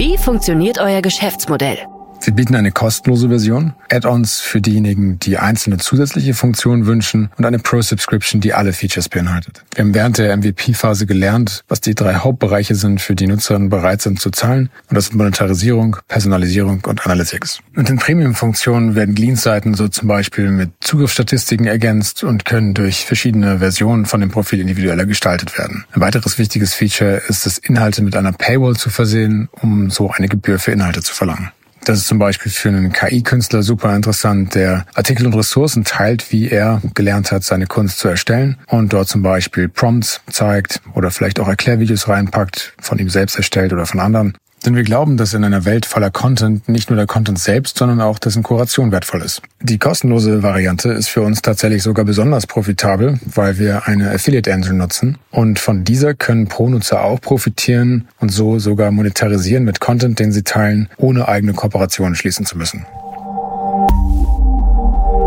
Wie 0.00 0.16
funktioniert 0.16 0.78
euer 0.78 1.02
Geschäftsmodell? 1.02 1.86
Wir 2.22 2.34
bieten 2.34 2.54
eine 2.54 2.70
kostenlose 2.70 3.28
Version, 3.28 3.72
Add-ons 3.90 4.40
für 4.40 4.60
diejenigen, 4.60 5.18
die 5.18 5.38
einzelne 5.38 5.78
zusätzliche 5.78 6.34
Funktionen 6.34 6.84
wünschen 6.84 7.30
und 7.38 7.46
eine 7.46 7.58
Pro-Subscription, 7.58 8.42
die 8.42 8.52
alle 8.52 8.74
Features 8.74 9.08
beinhaltet. 9.08 9.64
Wir 9.74 9.84
haben 9.84 9.94
während 9.94 10.18
der 10.18 10.36
MVP-Phase 10.36 11.06
gelernt, 11.06 11.64
was 11.68 11.80
die 11.80 11.94
drei 11.94 12.16
Hauptbereiche 12.16 12.74
sind, 12.74 13.00
für 13.00 13.14
die 13.14 13.26
Nutzerinnen 13.26 13.70
bereit 13.70 14.02
sind 14.02 14.20
zu 14.20 14.30
zahlen. 14.30 14.68
Und 14.88 14.96
das 14.96 15.06
sind 15.06 15.16
Monetarisierung, 15.16 15.96
Personalisierung 16.08 16.82
und 16.86 17.06
Analytics. 17.06 17.60
Mit 17.72 17.88
den 17.88 17.96
Premium-Funktionen 17.96 18.94
werden 18.94 19.14
Glean-Seiten 19.14 19.72
so 19.74 19.88
zum 19.88 20.06
Beispiel 20.06 20.50
mit 20.50 20.72
Zugriffsstatistiken 20.80 21.66
ergänzt 21.66 22.22
und 22.22 22.44
können 22.44 22.74
durch 22.74 23.06
verschiedene 23.06 23.60
Versionen 23.60 24.04
von 24.04 24.20
dem 24.20 24.30
Profil 24.30 24.60
individueller 24.60 25.06
gestaltet 25.06 25.56
werden. 25.58 25.84
Ein 25.92 26.02
weiteres 26.02 26.38
wichtiges 26.38 26.74
Feature 26.74 27.22
ist 27.28 27.46
es, 27.46 27.56
Inhalte 27.56 28.02
mit 28.02 28.14
einer 28.14 28.32
Paywall 28.32 28.76
zu 28.76 28.90
versehen, 28.90 29.48
um 29.52 29.90
so 29.90 30.10
eine 30.10 30.28
Gebühr 30.28 30.58
für 30.58 30.72
Inhalte 30.72 31.00
zu 31.00 31.14
verlangen. 31.14 31.50
Das 31.84 31.98
ist 31.98 32.06
zum 32.06 32.18
Beispiel 32.18 32.52
für 32.52 32.68
einen 32.68 32.92
KI-Künstler 32.92 33.62
super 33.62 33.94
interessant, 33.96 34.54
der 34.54 34.86
Artikel 34.94 35.26
und 35.26 35.34
Ressourcen 35.34 35.84
teilt, 35.84 36.30
wie 36.30 36.48
er 36.48 36.82
gelernt 36.94 37.32
hat, 37.32 37.42
seine 37.42 37.66
Kunst 37.66 37.98
zu 37.98 38.08
erstellen 38.08 38.58
und 38.66 38.92
dort 38.92 39.08
zum 39.08 39.22
Beispiel 39.22 39.68
Prompts 39.68 40.20
zeigt 40.30 40.80
oder 40.94 41.10
vielleicht 41.10 41.40
auch 41.40 41.48
Erklärvideos 41.48 42.08
reinpackt, 42.08 42.74
von 42.80 42.98
ihm 42.98 43.08
selbst 43.08 43.36
erstellt 43.36 43.72
oder 43.72 43.86
von 43.86 44.00
anderen. 44.00 44.36
Denn 44.64 44.76
wir 44.76 44.82
glauben, 44.82 45.16
dass 45.16 45.32
in 45.32 45.42
einer 45.42 45.64
Welt 45.64 45.86
voller 45.86 46.10
Content 46.10 46.68
nicht 46.68 46.90
nur 46.90 46.96
der 46.96 47.06
Content 47.06 47.38
selbst, 47.38 47.78
sondern 47.78 48.00
auch 48.00 48.18
dessen 48.18 48.42
Kuration 48.42 48.92
wertvoll 48.92 49.22
ist. 49.22 49.40
Die 49.62 49.78
kostenlose 49.78 50.42
Variante 50.42 50.90
ist 50.90 51.08
für 51.08 51.22
uns 51.22 51.40
tatsächlich 51.40 51.82
sogar 51.82 52.04
besonders 52.04 52.46
profitabel, 52.46 53.18
weil 53.24 53.58
wir 53.58 53.86
eine 53.86 54.10
Affiliate 54.10 54.50
Engine 54.50 54.74
nutzen. 54.74 55.16
Und 55.30 55.58
von 55.58 55.84
dieser 55.84 56.12
können 56.12 56.48
Pro-Nutzer 56.48 57.02
auch 57.02 57.20
profitieren 57.20 58.08
und 58.18 58.30
so 58.30 58.58
sogar 58.58 58.90
monetarisieren 58.90 59.64
mit 59.64 59.80
Content, 59.80 60.18
den 60.18 60.30
sie 60.30 60.42
teilen, 60.42 60.88
ohne 60.98 61.26
eigene 61.26 61.54
Kooperationen 61.54 62.14
schließen 62.14 62.44
zu 62.44 62.58
müssen. 62.58 62.84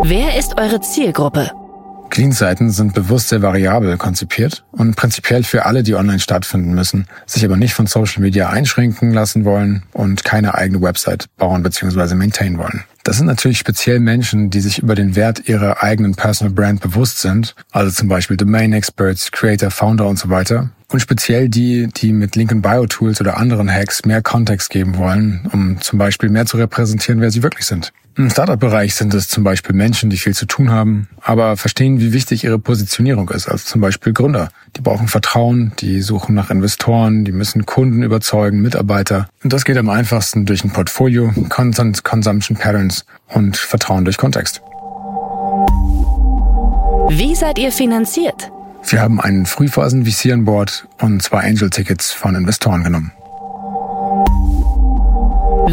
Wer 0.06 0.38
ist 0.38 0.60
eure 0.60 0.82
Zielgruppe? 0.82 1.50
Clean-Seiten 2.14 2.70
sind 2.70 2.94
bewusst 2.94 3.30
sehr 3.30 3.42
variabel 3.42 3.98
konzipiert 3.98 4.64
und 4.72 4.96
prinzipiell 4.96 5.44
für 5.44 5.66
alle, 5.66 5.82
die 5.82 5.96
online 5.96 6.20
stattfinden 6.20 6.76
müssen, 6.76 7.08
sich 7.26 7.44
aber 7.44 7.58
nicht 7.58 7.74
von 7.74 7.88
Social 7.88 8.22
Media 8.22 8.52
einschränken 8.52 9.14
lassen 9.14 9.46
wollen 9.46 9.82
und 9.94 10.24
keine 10.24 10.54
eigene 10.54 10.80
Website 10.80 11.26
bauen 11.38 11.64
bzw. 11.64 12.14
maintainen 12.14 12.60
wollen. 12.60 12.84
Das 13.02 13.18
sind 13.18 13.26
natürlich 13.26 13.58
speziell 13.58 14.00
Menschen, 14.00 14.52
die 14.52 14.60
sich 14.60 14.78
über 14.78 14.94
den 14.94 15.16
Wert 15.16 15.50
ihrer 15.50 15.82
eigenen 15.82 16.14
Personal 16.14 16.54
Brand 16.54 16.82
bewusst 16.82 17.20
sind, 17.20 17.56
also 17.72 17.90
zum 17.90 18.10
Beispiel 18.10 18.38
Domain 18.38 18.74
Experts, 18.74 19.32
Creator, 19.32 19.72
Founder 19.72 20.06
und 20.06 20.20
so 20.20 20.30
weiter. 20.30 20.70
Und 20.92 21.00
speziell 21.00 21.50
die, 21.50 21.88
die 21.88 22.14
mit 22.14 22.36
Linken 22.36 22.62
Bio 22.62 22.86
Tools 22.86 23.22
oder 23.22 23.38
anderen 23.38 23.74
Hacks 23.74 24.06
mehr 24.06 24.22
Kontext 24.22 24.70
geben 24.70 24.98
wollen, 24.98 25.50
um 25.52 25.82
zum 25.82 25.98
Beispiel 25.98 26.30
mehr 26.30 26.46
zu 26.46 26.58
repräsentieren, 26.58 27.22
wer 27.22 27.32
sie 27.32 27.42
wirklich 27.42 27.66
sind. 27.66 27.92
Im 28.16 28.30
Startup-Bereich 28.30 28.94
sind 28.94 29.12
es 29.16 29.28
zum 29.28 29.44
Beispiel 29.44 29.76
Menschen, 29.76 30.12
die 30.12 30.18
viel 30.18 30.36
zu 30.36 30.46
tun 30.46 30.70
haben, 30.70 31.08
aber 31.20 31.58
verstehen, 31.58 32.00
wie 32.00 32.14
wichtig 32.14 32.44
ihre 32.44 32.60
Positionierung 32.60 33.30
ist, 33.30 33.48
also 33.48 33.66
zum 33.66 33.82
Beispiel 33.82 34.14
Gründer. 34.14 34.50
Die 34.76 34.82
brauchen 34.82 35.08
Vertrauen, 35.08 35.72
die 35.80 36.00
suchen 36.02 36.36
nach 36.36 36.52
Investoren, 36.52 37.26
die 37.26 37.32
müssen 37.32 37.66
Kunden 37.66 38.04
überzeugen, 38.04 38.62
Mitarbeiter. 38.62 39.28
Und 39.44 39.52
das 39.52 39.66
geht 39.66 39.78
am 39.78 39.90
einfachsten 39.90 40.46
durch 40.46 40.64
ein 40.64 40.72
Portfolio, 40.72 41.34
Content 41.50 42.04
Consumption 42.04 42.56
Patterns 42.56 43.04
und 43.30 43.58
Vertrauen 43.58 44.06
durch 44.06 44.18
Kontext. 44.18 44.62
Wie 47.10 47.34
seid 47.34 47.58
ihr 47.58 47.72
finanziert? 47.72 48.52
Wir 48.88 49.02
haben 49.02 49.20
einen 49.20 49.48
Frühphasen-VC 49.48 50.34
an 50.34 50.46
Bord 50.46 50.88
und 51.02 51.24
zwei 51.24 51.40
Angel-Tickets 51.40 52.12
von 52.12 52.36
Investoren 52.36 52.84
genommen. 52.84 53.12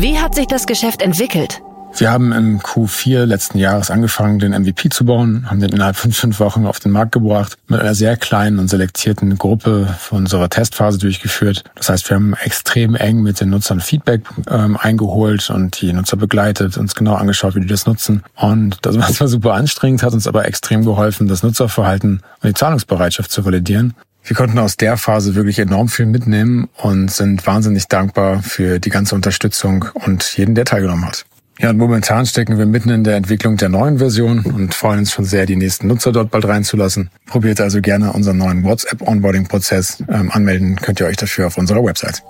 Wie 0.00 0.18
hat 0.18 0.34
sich 0.34 0.46
das 0.46 0.66
Geschäft 0.66 1.02
entwickelt? 1.02 1.60
Wir 1.96 2.10
haben 2.10 2.32
im 2.32 2.60
Q4 2.60 3.26
letzten 3.26 3.58
Jahres 3.58 3.90
angefangen, 3.90 4.38
den 4.38 4.52
MVP 4.52 4.88
zu 4.88 5.04
bauen, 5.04 5.46
haben 5.50 5.60
den 5.60 5.70
innerhalb 5.70 5.96
von 5.96 6.12
fünf 6.12 6.40
Wochen 6.40 6.64
auf 6.64 6.80
den 6.80 6.92
Markt 6.92 7.12
gebracht, 7.12 7.58
mit 7.68 7.80
einer 7.80 7.94
sehr 7.94 8.16
kleinen 8.16 8.58
und 8.58 8.68
selektierten 8.68 9.36
Gruppe 9.36 9.86
von 9.98 10.20
unserer 10.20 10.48
Testphase 10.48 10.98
durchgeführt. 10.98 11.64
Das 11.74 11.90
heißt, 11.90 12.08
wir 12.08 12.16
haben 12.16 12.34
extrem 12.42 12.94
eng 12.94 13.22
mit 13.22 13.40
den 13.40 13.50
Nutzern 13.50 13.80
Feedback 13.80 14.22
ähm, 14.48 14.76
eingeholt 14.76 15.50
und 15.50 15.80
die 15.80 15.92
Nutzer 15.92 16.16
begleitet, 16.16 16.78
uns 16.78 16.94
genau 16.94 17.14
angeschaut, 17.14 17.54
wie 17.54 17.60
die 17.60 17.66
das 17.66 17.86
nutzen. 17.86 18.22
Und 18.34 18.78
das 18.82 18.96
war 18.98 19.12
zwar 19.12 19.28
super 19.28 19.54
anstrengend, 19.54 20.02
hat 20.02 20.14
uns 20.14 20.26
aber 20.26 20.46
extrem 20.46 20.84
geholfen, 20.84 21.28
das 21.28 21.42
Nutzerverhalten 21.42 22.22
und 22.42 22.48
die 22.48 22.54
Zahlungsbereitschaft 22.54 23.30
zu 23.30 23.44
validieren. 23.44 23.94
Wir 24.22 24.36
konnten 24.36 24.58
aus 24.58 24.76
der 24.76 24.96
Phase 24.96 25.34
wirklich 25.34 25.58
enorm 25.58 25.88
viel 25.88 26.06
mitnehmen 26.06 26.68
und 26.76 27.10
sind 27.10 27.46
wahnsinnig 27.46 27.88
dankbar 27.88 28.42
für 28.42 28.78
die 28.78 28.90
ganze 28.90 29.14
Unterstützung 29.14 29.86
und 29.94 30.36
jeden, 30.36 30.54
der 30.54 30.66
teilgenommen 30.66 31.06
hat. 31.06 31.24
Ja, 31.60 31.68
und 31.68 31.76
momentan 31.76 32.24
stecken 32.24 32.56
wir 32.56 32.64
mitten 32.64 32.88
in 32.88 33.04
der 33.04 33.16
Entwicklung 33.16 33.58
der 33.58 33.68
neuen 33.68 33.98
Version 33.98 34.46
und 34.46 34.72
freuen 34.72 35.00
uns 35.00 35.12
schon 35.12 35.26
sehr, 35.26 35.44
die 35.44 35.56
nächsten 35.56 35.88
Nutzer 35.88 36.10
dort 36.10 36.30
bald 36.30 36.46
reinzulassen. 36.46 37.10
Probiert 37.26 37.60
also 37.60 37.82
gerne 37.82 38.14
unseren 38.14 38.38
neuen 38.38 38.64
WhatsApp-Onboarding-Prozess. 38.64 40.02
Ähm, 40.08 40.30
anmelden 40.30 40.76
könnt 40.76 41.00
ihr 41.00 41.06
euch 41.06 41.18
dafür 41.18 41.48
auf 41.48 41.58
unserer 41.58 41.84
Website. 41.84 42.22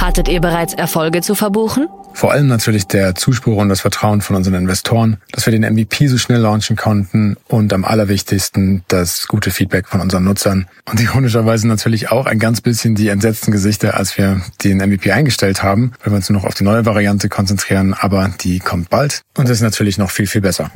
Hattet 0.00 0.28
ihr 0.28 0.40
bereits 0.40 0.74
Erfolge 0.74 1.22
zu 1.22 1.34
verbuchen? 1.34 1.88
Vor 2.16 2.32
allem 2.32 2.46
natürlich 2.46 2.86
der 2.86 3.14
Zuspruch 3.14 3.58
und 3.58 3.68
das 3.68 3.82
Vertrauen 3.82 4.22
von 4.22 4.36
unseren 4.36 4.54
Investoren, 4.54 5.18
dass 5.32 5.44
wir 5.44 5.50
den 5.50 5.70
MVP 5.70 6.06
so 6.06 6.16
schnell 6.16 6.40
launchen 6.40 6.74
konnten 6.74 7.36
und 7.46 7.74
am 7.74 7.84
allerwichtigsten 7.84 8.82
das 8.88 9.28
gute 9.28 9.50
Feedback 9.50 9.86
von 9.86 10.00
unseren 10.00 10.24
Nutzern. 10.24 10.66
Und 10.90 10.98
ironischerweise 10.98 11.68
natürlich 11.68 12.10
auch 12.10 12.24
ein 12.24 12.38
ganz 12.38 12.62
bisschen 12.62 12.94
die 12.94 13.08
entsetzten 13.08 13.52
Gesichter, 13.52 13.98
als 13.98 14.16
wir 14.16 14.40
den 14.64 14.78
MVP 14.78 15.12
eingestellt 15.12 15.62
haben, 15.62 15.92
weil 16.02 16.12
wir 16.14 16.16
uns 16.16 16.30
nur 16.30 16.40
noch 16.40 16.48
auf 16.48 16.54
die 16.54 16.64
neue 16.64 16.86
Variante 16.86 17.28
konzentrieren, 17.28 17.92
aber 17.92 18.30
die 18.40 18.60
kommt 18.60 18.88
bald 18.88 19.20
und 19.36 19.50
ist 19.50 19.60
natürlich 19.60 19.98
noch 19.98 20.10
viel, 20.10 20.26
viel 20.26 20.40
besser. 20.40 20.70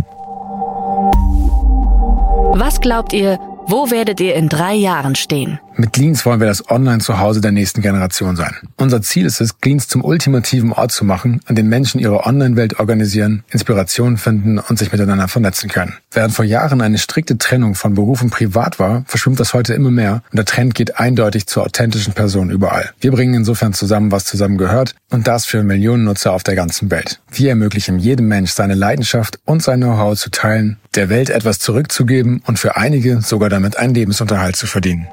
Was 2.52 2.82
glaubt 2.82 3.14
ihr, 3.14 3.38
wo 3.66 3.90
werdet 3.90 4.20
ihr 4.20 4.34
in 4.34 4.50
drei 4.50 4.74
Jahren 4.74 5.14
stehen? 5.14 5.58
Mit 5.80 5.94
Gleans 5.94 6.26
wollen 6.26 6.40
wir 6.40 6.46
das 6.46 6.68
Online-Zuhause 6.68 7.40
der 7.40 7.52
nächsten 7.52 7.80
Generation 7.80 8.36
sein. 8.36 8.54
Unser 8.76 9.00
Ziel 9.00 9.24
ist 9.24 9.40
es, 9.40 9.62
Gleans 9.62 9.88
zum 9.88 10.04
ultimativen 10.04 10.74
Ort 10.74 10.92
zu 10.92 11.06
machen, 11.06 11.40
an 11.46 11.54
dem 11.54 11.70
Menschen 11.70 11.98
ihre 12.00 12.26
Online-Welt 12.26 12.78
organisieren, 12.78 13.44
Inspiration 13.48 14.18
finden 14.18 14.58
und 14.58 14.78
sich 14.78 14.92
miteinander 14.92 15.26
vernetzen 15.26 15.70
können. 15.70 15.94
Während 16.12 16.34
vor 16.34 16.44
Jahren 16.44 16.82
eine 16.82 16.98
strikte 16.98 17.38
Trennung 17.38 17.74
von 17.74 17.94
Beruf 17.94 18.20
und 18.20 18.28
Privat 18.28 18.78
war, 18.78 19.04
verschwimmt 19.06 19.40
das 19.40 19.54
heute 19.54 19.72
immer 19.72 19.90
mehr 19.90 20.22
und 20.30 20.36
der 20.36 20.44
Trend 20.44 20.74
geht 20.74 21.00
eindeutig 21.00 21.46
zur 21.46 21.62
authentischen 21.62 22.12
Person 22.12 22.50
überall. 22.50 22.90
Wir 23.00 23.12
bringen 23.12 23.32
insofern 23.32 23.72
zusammen, 23.72 24.12
was 24.12 24.26
zusammen 24.26 24.58
gehört 24.58 24.94
und 25.08 25.28
das 25.28 25.46
für 25.46 25.62
Millionen 25.62 26.04
Nutzer 26.04 26.34
auf 26.34 26.42
der 26.42 26.56
ganzen 26.56 26.90
Welt. 26.90 27.20
Wir 27.32 27.48
ermöglichen 27.48 27.98
jedem 27.98 28.28
Mensch 28.28 28.50
seine 28.50 28.74
Leidenschaft 28.74 29.38
und 29.46 29.62
sein 29.62 29.80
Know-how 29.80 30.14
zu 30.14 30.30
teilen, 30.30 30.76
der 30.94 31.08
Welt 31.08 31.30
etwas 31.30 31.58
zurückzugeben 31.58 32.42
und 32.46 32.58
für 32.58 32.76
einige 32.76 33.22
sogar 33.22 33.48
damit 33.48 33.78
einen 33.78 33.94
Lebensunterhalt 33.94 34.56
zu 34.56 34.66
verdienen. 34.66 35.08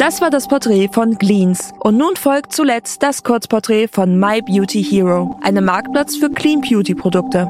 Das 0.00 0.22
war 0.22 0.30
das 0.30 0.48
Porträt 0.48 0.88
von 0.90 1.18
Gleans. 1.18 1.74
Und 1.78 1.98
nun 1.98 2.16
folgt 2.16 2.54
zuletzt 2.54 3.02
das 3.02 3.22
Kurzporträt 3.22 3.86
von 3.86 4.18
My 4.18 4.40
Beauty 4.40 4.82
Hero, 4.82 5.38
einem 5.42 5.66
Marktplatz 5.66 6.16
für 6.16 6.30
Clean 6.30 6.62
Beauty 6.62 6.94
Produkte. 6.94 7.40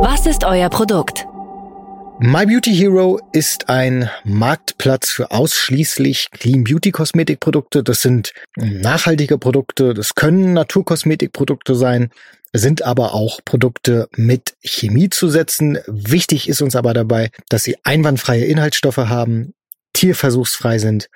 Was 0.00 0.26
ist 0.26 0.44
euer 0.44 0.68
Produkt? 0.68 1.26
My 2.20 2.46
Beauty 2.46 2.72
Hero 2.72 3.18
ist 3.32 3.68
ein 3.68 4.08
Marktplatz 4.22 5.10
für 5.10 5.32
ausschließlich 5.32 6.28
Clean 6.30 6.62
Beauty 6.62 6.92
Kosmetikprodukte. 6.92 7.82
Das 7.82 8.00
sind 8.00 8.32
nachhaltige 8.54 9.38
Produkte, 9.38 9.92
das 9.92 10.14
können 10.14 10.52
Naturkosmetikprodukte 10.52 11.74
sein, 11.74 12.12
sind 12.54 12.82
aber 12.82 13.14
auch 13.14 13.40
Produkte 13.44 14.08
mit 14.16 14.54
Chemiezusätzen. 14.62 15.78
Wichtig 15.86 16.48
ist 16.48 16.62
uns 16.62 16.76
aber 16.76 16.94
dabei, 16.94 17.30
dass 17.48 17.64
sie 17.64 17.76
einwandfreie 17.82 18.44
Inhaltsstoffe 18.44 18.96
haben, 18.96 19.54
tierversuchsfrei 19.92 20.78
sind 20.78 21.08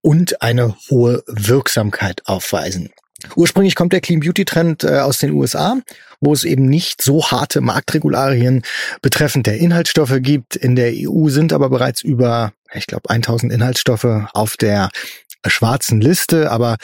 und 0.00 0.40
eine 0.40 0.76
hohe 0.88 1.24
Wirksamkeit 1.26 2.22
aufweisen. 2.26 2.90
Ursprünglich 3.36 3.74
kommt 3.74 3.92
der 3.92 4.00
Clean 4.00 4.20
Beauty 4.20 4.44
Trend 4.44 4.84
äh, 4.84 4.98
aus 4.98 5.18
den 5.18 5.32
USA, 5.32 5.78
wo 6.20 6.32
es 6.32 6.44
eben 6.44 6.66
nicht 6.66 7.02
so 7.02 7.24
harte 7.30 7.60
Marktregularien 7.60 8.62
betreffend 9.02 9.46
der 9.46 9.58
Inhaltsstoffe 9.58 10.18
gibt. 10.20 10.56
In 10.56 10.76
der 10.76 10.92
EU 10.94 11.28
sind 11.28 11.52
aber 11.52 11.70
bereits 11.70 12.02
über, 12.02 12.52
ich 12.72 12.86
glaube, 12.86 13.10
1000 13.10 13.52
Inhaltsstoffe 13.52 14.28
auf 14.32 14.56
der 14.56 14.90
schwarzen 15.46 16.00
Liste, 16.00 16.50
aber 16.50 16.76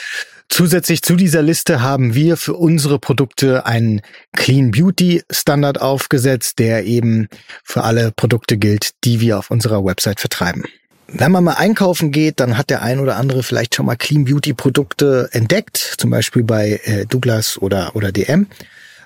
Zusätzlich 0.51 1.01
zu 1.01 1.15
dieser 1.15 1.41
Liste 1.41 1.81
haben 1.81 2.13
wir 2.13 2.35
für 2.35 2.55
unsere 2.55 2.99
Produkte 2.99 3.65
einen 3.65 4.01
Clean 4.33 4.71
Beauty 4.71 5.23
Standard 5.31 5.79
aufgesetzt, 5.79 6.59
der 6.59 6.83
eben 6.83 7.29
für 7.63 7.85
alle 7.85 8.11
Produkte 8.11 8.57
gilt, 8.57 8.91
die 9.05 9.21
wir 9.21 9.39
auf 9.39 9.49
unserer 9.49 9.85
Website 9.85 10.19
vertreiben. 10.19 10.65
Wenn 11.07 11.31
man 11.31 11.45
mal 11.45 11.53
einkaufen 11.53 12.11
geht, 12.11 12.41
dann 12.41 12.57
hat 12.57 12.69
der 12.69 12.81
ein 12.81 12.99
oder 12.99 13.15
andere 13.15 13.43
vielleicht 13.43 13.75
schon 13.75 13.85
mal 13.85 13.95
Clean 13.95 14.25
Beauty 14.25 14.53
Produkte 14.53 15.29
entdeckt, 15.31 15.77
zum 15.97 16.09
Beispiel 16.09 16.43
bei 16.43 16.81
äh, 16.83 17.05
Douglas 17.05 17.57
oder, 17.57 17.95
oder 17.95 18.11
DM. 18.11 18.47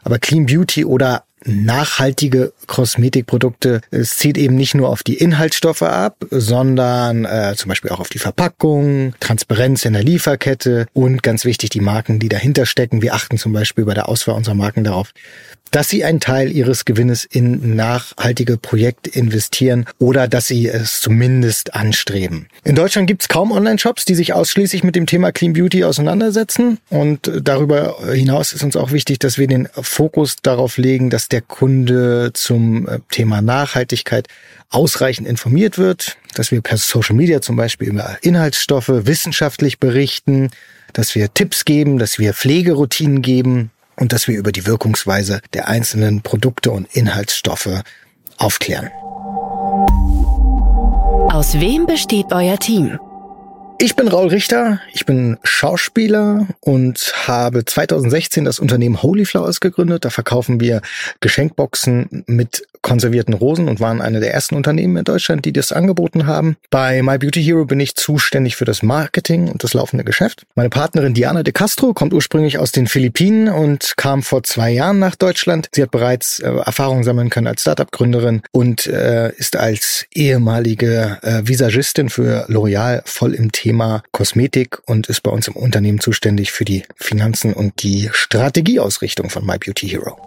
Aber 0.04 0.18
Clean 0.18 0.48
Beauty 0.48 0.84
oder 0.84 1.26
nachhaltige 1.46 2.54
Kosmetikprodukte. 2.68 3.82
Es 3.92 4.18
zieht 4.18 4.38
eben 4.38 4.56
nicht 4.56 4.76
nur 4.76 4.90
auf 4.90 5.04
die 5.04 5.16
Inhaltsstoffe 5.16 5.84
ab, 5.84 6.18
sondern 6.32 7.26
äh, 7.26 7.54
zum 7.56 7.70
Beispiel 7.70 7.92
auch 7.92 8.00
auf 8.00 8.10
die 8.10 8.20
Verpackung, 8.20 9.14
Transparenz 9.20 9.86
in 9.86 9.94
der 9.94 10.04
Lieferkette 10.04 10.88
und 10.94 11.24
ganz 11.24 11.46
wichtig 11.46 11.70
die 11.70 11.82
Marken, 11.82 12.20
die 12.20 12.30
dahinter 12.30 12.66
stecken. 12.66 13.02
Wir 13.02 13.14
achten 13.14 13.38
zum 13.38 13.54
Beispiel 13.54 13.86
bei 13.86 13.94
der 13.94 14.10
Auswahl 14.10 14.36
unserer 14.36 14.56
Marken 14.56 14.84
darauf, 14.84 15.12
dass 15.76 15.90
sie 15.90 16.06
einen 16.06 16.22
Teil 16.22 16.54
ihres 16.54 16.86
Gewinnes 16.86 17.26
in 17.26 17.76
nachhaltige 17.76 18.56
Projekte 18.56 19.10
investieren 19.10 19.86
oder 20.00 20.30
dass 20.30 20.48
sie 20.48 20.70
es 20.70 21.02
zumindest 21.02 21.76
anstreben. 21.76 22.48
In 22.64 22.76
Deutschland 22.76 23.08
gibt 23.08 23.24
es 23.24 23.28
kaum 23.28 23.52
Online-Shops, 23.52 24.06
die 24.06 24.16
sich 24.16 24.32
ausschließlich 24.32 24.86
mit 24.86 24.96
dem 24.96 25.06
Thema 25.06 25.34
Clean 25.34 25.52
Beauty 25.52 25.84
auseinandersetzen. 25.84 26.78
Und 26.90 27.30
darüber 27.44 27.98
hinaus 28.10 28.54
ist 28.54 28.64
uns 28.64 28.78
auch 28.78 28.94
wichtig, 28.94 29.20
dass 29.20 29.38
wir 29.38 29.48
den 29.48 29.68
Fokus 29.74 30.38
darauf 30.42 30.78
legen, 30.78 31.10
dass 31.10 31.28
der 31.28 31.42
Kunde 31.42 32.32
zum 32.34 32.88
äh, 32.88 33.00
Thema 33.12 33.42
Nachhaltigkeit 33.42 34.30
ausreichend 34.70 35.28
informiert 35.28 35.78
wird, 35.78 36.16
dass 36.36 36.52
wir 36.52 36.62
per 36.62 36.78
Social 36.78 37.18
Media 37.18 37.42
zum 37.42 37.58
Beispiel 37.58 37.90
über 37.90 38.18
Inhaltsstoffe 38.22 38.88
wissenschaftlich 38.88 39.80
berichten, 39.80 40.52
dass 40.94 41.16
wir 41.16 41.34
Tipps 41.34 41.66
geben, 41.66 41.98
dass 41.98 42.18
wir 42.18 42.34
Pflegeroutinen 42.34 43.22
geben, 43.22 43.72
und 43.96 44.14
dass 44.14 44.28
wir 44.28 44.38
über 44.38 44.52
die 44.52 44.66
Wirkungsweise 44.66 45.42
der 45.54 45.68
einzelnen 45.68 46.22
Produkte 46.22 46.72
und 46.72 46.88
Inhaltsstoffe 46.94 47.82
aufklären. 48.38 48.90
Aus 51.32 51.60
wem 51.60 51.86
besteht 51.86 52.28
euer 52.32 52.58
Team? 52.58 53.00
Ich 53.78 53.98
bin 53.98 54.08
Raul 54.08 54.30
Richter, 54.30 54.80
ich 54.94 55.06
bin 55.06 55.38
Schauspieler 55.44 56.48
und 56.62 57.14
habe 57.28 57.66
2016 57.66 58.46
das 58.46 58.60
Unternehmen 58.60 59.04
Holy 59.04 59.26
Flowers 59.26 59.60
gegründet. 59.60 60.06
Da 60.06 60.10
verkaufen 60.10 60.62
wir 60.62 60.82
Geschenkboxen 61.20 62.24
mit 62.26 62.66
konservierten 62.82 63.34
Rosen 63.34 63.68
und 63.68 63.80
waren 63.80 64.02
eine 64.02 64.20
der 64.20 64.34
ersten 64.34 64.56
Unternehmen 64.56 64.96
in 64.96 65.04
Deutschland, 65.04 65.44
die 65.44 65.52
das 65.52 65.72
angeboten 65.72 66.26
haben. 66.28 66.56
Bei 66.70 67.02
My 67.02 67.18
Beauty 67.18 67.44
Hero 67.44 67.66
bin 67.66 67.80
ich 67.80 67.96
zuständig 67.96 68.56
für 68.56 68.66
das 68.66 68.82
Marketing 68.82 69.50
und 69.50 69.64
das 69.64 69.74
laufende 69.74 70.04
Geschäft. 70.04 70.46
Meine 70.56 70.70
Partnerin 70.70 71.14
Diana 71.14 71.44
de 71.44 71.52
Castro 71.52 71.94
kommt 71.94 72.14
ursprünglich 72.14 72.60
aus 72.60 72.72
den 72.72 72.88
Philippinen 72.88 73.50
und 73.50 73.98
kam 73.98 74.22
vor 74.24 74.44
zwei 74.44 74.70
Jahren 74.70 75.00
nach 75.00 75.16
Deutschland. 75.16 75.68
Sie 75.74 75.82
hat 75.82 75.92
bereits 75.92 76.40
äh, 76.40 76.48
Erfahrung 76.48 77.04
sammeln 77.04 77.30
können 77.30 77.48
als 77.48 77.62
Startup-Gründerin 77.62 78.44
und 78.52 78.88
äh, 78.88 79.34
ist 79.34 79.58
als 79.58 80.06
ehemalige 80.14 81.18
äh, 81.24 81.42
Visagistin 81.44 82.10
für 82.10 82.48
L'Oreal 82.50 83.02
voll 83.06 83.34
im 83.34 83.52
Thema 83.52 83.65
Kosmetik 84.12 84.80
und 84.86 85.08
ist 85.08 85.22
bei 85.22 85.32
uns 85.32 85.48
im 85.48 85.56
Unternehmen 85.56 86.00
zuständig 86.00 86.52
für 86.52 86.66
die 86.66 86.84
Finanzen 86.96 87.54
und 87.54 87.84
die 87.84 88.10
Strategieausrichtung 88.12 89.30
von 89.30 89.46
My 89.46 89.58
Beauty 89.58 89.90
Hero. 89.90 90.18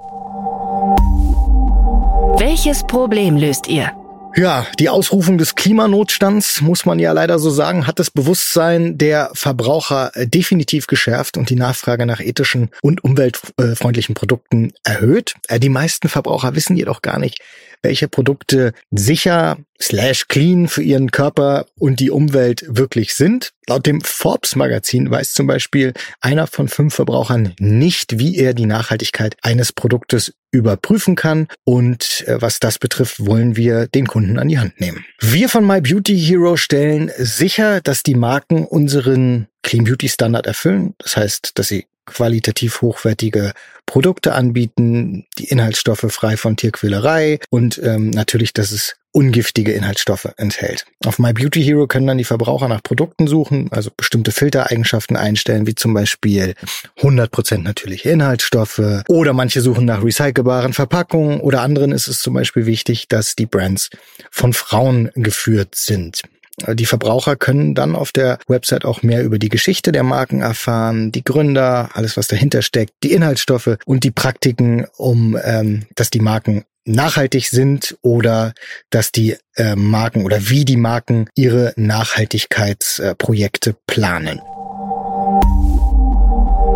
Welches 2.38 2.86
Problem 2.86 3.36
löst 3.36 3.68
ihr? 3.68 3.97
Ja, 4.36 4.66
die 4.78 4.88
Ausrufung 4.88 5.38
des 5.38 5.54
Klimanotstands, 5.54 6.60
muss 6.60 6.86
man 6.86 6.98
ja 6.98 7.12
leider 7.12 7.38
so 7.38 7.50
sagen, 7.50 7.86
hat 7.86 7.98
das 7.98 8.10
Bewusstsein 8.10 8.96
der 8.96 9.30
Verbraucher 9.34 10.12
äh, 10.14 10.26
definitiv 10.26 10.86
geschärft 10.86 11.36
und 11.36 11.50
die 11.50 11.56
Nachfrage 11.56 12.06
nach 12.06 12.20
ethischen 12.20 12.70
und 12.82 13.02
umweltfreundlichen 13.02 14.14
Produkten 14.14 14.72
erhöht. 14.84 15.34
Äh, 15.48 15.58
die 15.58 15.68
meisten 15.68 16.08
Verbraucher 16.08 16.54
wissen 16.54 16.76
jedoch 16.76 17.02
gar 17.02 17.18
nicht, 17.18 17.40
welche 17.82 18.08
Produkte 18.08 18.72
sicher 18.90 19.58
slash 19.80 20.28
clean 20.28 20.68
für 20.68 20.82
ihren 20.82 21.10
Körper 21.10 21.66
und 21.78 22.00
die 22.00 22.10
Umwelt 22.10 22.64
wirklich 22.68 23.14
sind. 23.14 23.52
Laut 23.68 23.86
dem 23.86 24.00
Forbes 24.00 24.56
Magazin 24.56 25.10
weiß 25.10 25.32
zum 25.32 25.46
Beispiel 25.46 25.92
einer 26.20 26.46
von 26.46 26.68
fünf 26.68 26.94
Verbrauchern 26.94 27.54
nicht, 27.58 28.18
wie 28.18 28.36
er 28.36 28.54
die 28.54 28.66
Nachhaltigkeit 28.66 29.36
eines 29.42 29.72
Produktes 29.72 30.34
überprüfen 30.50 31.14
kann. 31.14 31.48
Und 31.64 32.24
äh, 32.26 32.40
was 32.40 32.60
das 32.60 32.78
betrifft, 32.78 33.24
wollen 33.24 33.56
wir 33.56 33.86
den 33.86 34.06
Kunden 34.06 34.38
an 34.38 34.48
die 34.48 34.58
Hand 34.58 34.80
nehmen. 34.80 35.04
Wir 35.20 35.48
von 35.48 35.66
My 35.66 35.80
Beauty 35.80 36.18
Hero 36.18 36.56
stellen 36.56 37.10
sicher, 37.16 37.80
dass 37.80 38.02
die 38.02 38.14
Marken 38.14 38.64
unseren 38.64 39.48
Clean 39.62 39.84
Beauty 39.84 40.08
Standard 40.08 40.46
erfüllen. 40.46 40.94
Das 40.98 41.16
heißt, 41.16 41.52
dass 41.54 41.68
sie 41.68 41.86
qualitativ 42.08 42.80
hochwertige 42.80 43.52
Produkte 43.86 44.34
anbieten, 44.34 45.26
die 45.38 45.44
Inhaltsstoffe 45.44 46.06
frei 46.08 46.36
von 46.36 46.56
Tierquälerei 46.56 47.38
und 47.50 47.80
ähm, 47.82 48.10
natürlich, 48.10 48.52
dass 48.52 48.72
es 48.72 48.96
ungiftige 49.12 49.72
Inhaltsstoffe 49.72 50.28
enthält. 50.36 50.84
Auf 51.04 51.18
My 51.18 51.32
Beauty 51.32 51.62
Hero 51.62 51.86
können 51.86 52.06
dann 52.06 52.18
die 52.18 52.24
Verbraucher 52.24 52.68
nach 52.68 52.82
Produkten 52.82 53.26
suchen, 53.26 53.68
also 53.72 53.90
bestimmte 53.96 54.32
Filtereigenschaften 54.32 55.16
einstellen, 55.16 55.66
wie 55.66 55.74
zum 55.74 55.94
Beispiel 55.94 56.54
100% 56.98 57.58
natürliche 57.58 58.10
Inhaltsstoffe 58.10 59.02
oder 59.08 59.32
manche 59.32 59.60
suchen 59.60 59.86
nach 59.86 60.04
recycelbaren 60.04 60.72
Verpackungen 60.72 61.40
oder 61.40 61.62
anderen 61.62 61.92
ist 61.92 62.06
es 62.08 62.20
zum 62.20 62.34
Beispiel 62.34 62.66
wichtig, 62.66 63.08
dass 63.08 63.34
die 63.34 63.46
Brands 63.46 63.90
von 64.30 64.52
Frauen 64.52 65.10
geführt 65.14 65.74
sind. 65.74 66.22
Die 66.66 66.86
Verbraucher 66.86 67.36
können 67.36 67.74
dann 67.74 67.94
auf 67.94 68.12
der 68.12 68.38
Website 68.48 68.84
auch 68.84 69.02
mehr 69.02 69.22
über 69.22 69.38
die 69.38 69.48
Geschichte 69.48 69.92
der 69.92 70.02
Marken 70.02 70.40
erfahren, 70.40 71.12
die 71.12 71.22
Gründer, 71.22 71.90
alles 71.94 72.16
was 72.16 72.26
dahinter 72.26 72.62
steckt, 72.62 72.94
die 73.02 73.12
Inhaltsstoffe 73.12 73.76
und 73.84 74.04
die 74.04 74.10
Praktiken, 74.10 74.86
um 74.96 75.38
ähm, 75.42 75.86
dass 75.94 76.10
die 76.10 76.20
Marken 76.20 76.64
nachhaltig 76.84 77.48
sind 77.48 77.96
oder 78.02 78.54
dass 78.90 79.12
die 79.12 79.36
äh, 79.56 79.76
Marken 79.76 80.24
oder 80.24 80.48
wie 80.48 80.64
die 80.64 80.76
Marken 80.76 81.28
ihre 81.34 81.74
Nachhaltigkeitsprojekte 81.76 83.70
äh, 83.70 83.74
planen. 83.86 84.40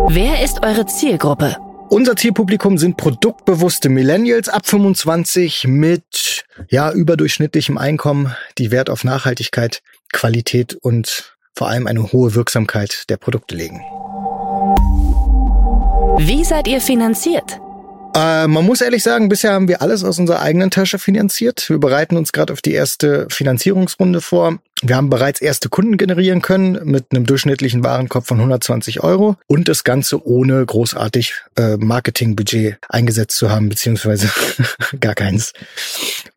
Wer 0.09 0.43
ist 0.43 0.63
eure 0.63 0.85
Zielgruppe? 0.85 1.57
Unser 1.89 2.15
Zielpublikum 2.15 2.77
sind 2.77 2.97
produktbewusste 2.97 3.89
Millennials 3.89 4.49
ab 4.49 4.65
25 4.65 5.67
mit 5.67 6.03
ja 6.69 6.91
überdurchschnittlichem 6.91 7.77
Einkommen, 7.77 8.35
die 8.57 8.71
Wert 8.71 8.89
auf 8.89 9.03
Nachhaltigkeit, 9.03 9.81
Qualität 10.11 10.75
und 10.75 11.35
vor 11.55 11.69
allem 11.69 11.87
eine 11.87 12.11
hohe 12.11 12.35
Wirksamkeit 12.35 13.09
der 13.09 13.17
Produkte 13.17 13.55
legen. 13.55 13.81
Wie 16.19 16.43
seid 16.43 16.67
ihr 16.67 16.81
finanziert? 16.81 17.59
Äh, 18.15 18.47
man 18.47 18.65
muss 18.65 18.81
ehrlich 18.81 19.01
sagen, 19.01 19.29
bisher 19.29 19.53
haben 19.53 19.67
wir 19.67 19.81
alles 19.81 20.03
aus 20.03 20.19
unserer 20.19 20.41
eigenen 20.41 20.69
Tasche 20.69 20.99
finanziert. 20.99 21.69
Wir 21.69 21.79
bereiten 21.79 22.15
uns 22.15 22.31
gerade 22.31 22.53
auf 22.53 22.61
die 22.61 22.73
erste 22.73 23.27
Finanzierungsrunde 23.29 24.21
vor. 24.21 24.59
Wir 24.83 24.95
haben 24.95 25.09
bereits 25.09 25.41
erste 25.41 25.69
Kunden 25.69 25.97
generieren 25.97 26.41
können 26.41 26.79
mit 26.83 27.05
einem 27.11 27.25
durchschnittlichen 27.25 27.83
Warenkorb 27.83 28.27
von 28.27 28.37
120 28.37 29.01
Euro 29.01 29.37
und 29.47 29.67
das 29.67 29.83
Ganze 29.83 30.25
ohne 30.27 30.63
großartig 30.65 31.33
äh, 31.57 31.77
Marketingbudget 31.77 32.77
eingesetzt 32.87 33.37
zu 33.37 33.49
haben, 33.49 33.69
beziehungsweise 33.69 34.29
gar 34.99 35.15
keins. 35.15 35.53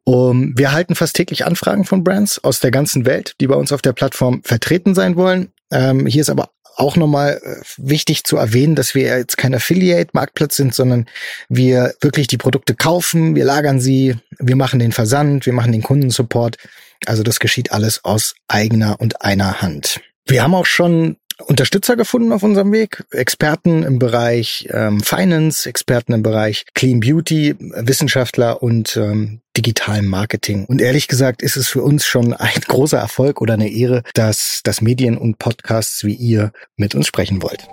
Um, 0.08 0.56
wir 0.56 0.66
erhalten 0.66 0.94
fast 0.94 1.16
täglich 1.16 1.44
Anfragen 1.44 1.84
von 1.84 2.04
Brands 2.04 2.42
aus 2.44 2.60
der 2.60 2.70
ganzen 2.70 3.06
Welt, 3.06 3.34
die 3.40 3.48
bei 3.48 3.56
uns 3.56 3.72
auf 3.72 3.82
der 3.82 3.92
Plattform 3.92 4.40
vertreten 4.44 4.94
sein 4.94 5.16
wollen. 5.16 5.52
Ähm, 5.72 6.06
hier 6.06 6.20
ist 6.20 6.30
aber 6.30 6.50
auch 6.76 6.94
nochmal 6.94 7.40
äh, 7.42 7.56
wichtig 7.76 8.22
zu 8.22 8.36
erwähnen, 8.36 8.76
dass 8.76 8.94
wir 8.94 9.02
jetzt 9.02 9.36
kein 9.36 9.52
Affiliate-Marktplatz 9.52 10.54
sind, 10.54 10.76
sondern 10.76 11.06
wir 11.48 11.94
wirklich 12.00 12.28
die 12.28 12.36
Produkte 12.36 12.76
kaufen, 12.76 13.34
wir 13.34 13.44
lagern 13.44 13.80
sie, 13.80 14.14
wir 14.38 14.54
machen 14.54 14.78
den 14.78 14.92
Versand, 14.92 15.44
wir 15.44 15.52
machen 15.52 15.72
den 15.72 15.82
Kundensupport. 15.82 16.56
Also 17.04 17.24
das 17.24 17.40
geschieht 17.40 17.72
alles 17.72 18.04
aus 18.04 18.36
eigener 18.46 19.00
und 19.00 19.22
einer 19.22 19.60
Hand. 19.60 20.00
Wir 20.24 20.44
haben 20.44 20.54
auch 20.54 20.66
schon 20.66 21.16
Unterstützer 21.44 21.96
gefunden 21.96 22.32
auf 22.32 22.42
unserem 22.42 22.72
Weg, 22.72 23.04
Experten 23.10 23.82
im 23.82 23.98
Bereich 23.98 24.68
ähm, 24.70 25.00
Finance, 25.00 25.68
Experten 25.68 26.12
im 26.12 26.22
Bereich 26.22 26.64
Clean 26.74 27.00
Beauty, 27.00 27.56
Wissenschaftler 27.58 28.62
und 28.62 28.96
ähm, 28.96 29.40
digitalen 29.56 30.06
Marketing. 30.06 30.64
Und 30.64 30.80
ehrlich 30.80 31.08
gesagt 31.08 31.42
ist 31.42 31.56
es 31.56 31.68
für 31.68 31.82
uns 31.82 32.06
schon 32.06 32.32
ein 32.32 32.60
großer 32.66 32.98
Erfolg 32.98 33.40
oder 33.40 33.54
eine 33.54 33.70
Ehre, 33.70 34.02
dass 34.14 34.60
das 34.64 34.80
Medien 34.80 35.18
und 35.18 35.38
Podcasts 35.38 36.04
wie 36.04 36.14
ihr 36.14 36.52
mit 36.76 36.94
uns 36.94 37.06
sprechen 37.06 37.42
wollt. 37.42 37.68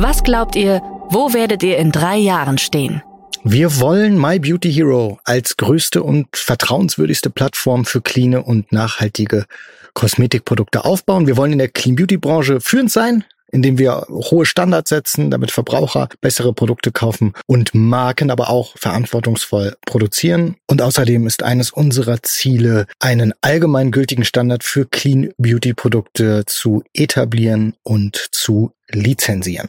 Was 0.00 0.22
glaubt 0.22 0.54
ihr, 0.54 0.80
wo 1.10 1.32
werdet 1.32 1.62
ihr 1.62 1.78
in 1.78 1.90
drei 1.90 2.16
Jahren 2.16 2.58
stehen? 2.58 3.02
Wir 3.44 3.80
wollen 3.80 4.20
My 4.20 4.38
Beauty 4.38 4.72
Hero 4.72 5.20
als 5.24 5.56
größte 5.56 6.02
und 6.02 6.28
vertrauenswürdigste 6.36 7.30
Plattform 7.30 7.84
für 7.84 8.00
clean 8.00 8.34
und 8.34 8.72
nachhaltige 8.72 9.46
Kosmetikprodukte 9.94 10.84
aufbauen. 10.84 11.26
Wir 11.26 11.36
wollen 11.36 11.52
in 11.52 11.58
der 11.58 11.68
Clean 11.68 11.96
Beauty 11.96 12.16
Branche 12.16 12.60
führend 12.60 12.90
sein, 12.90 13.24
indem 13.50 13.78
wir 13.78 14.06
hohe 14.10 14.44
Standards 14.44 14.90
setzen, 14.90 15.30
damit 15.30 15.52
Verbraucher 15.52 16.08
bessere 16.20 16.52
Produkte 16.52 16.90
kaufen 16.90 17.32
und 17.46 17.74
Marken 17.74 18.30
aber 18.30 18.50
auch 18.50 18.76
verantwortungsvoll 18.76 19.76
produzieren. 19.86 20.56
Und 20.66 20.82
außerdem 20.82 21.26
ist 21.26 21.42
eines 21.42 21.70
unserer 21.70 22.22
Ziele, 22.22 22.86
einen 22.98 23.32
allgemeingültigen 23.40 24.24
Standard 24.24 24.64
für 24.64 24.84
Clean 24.84 25.32
Beauty 25.38 25.74
Produkte 25.74 26.44
zu 26.46 26.82
etablieren 26.92 27.74
und 27.82 28.28
zu 28.32 28.72
lizenzieren. 28.90 29.68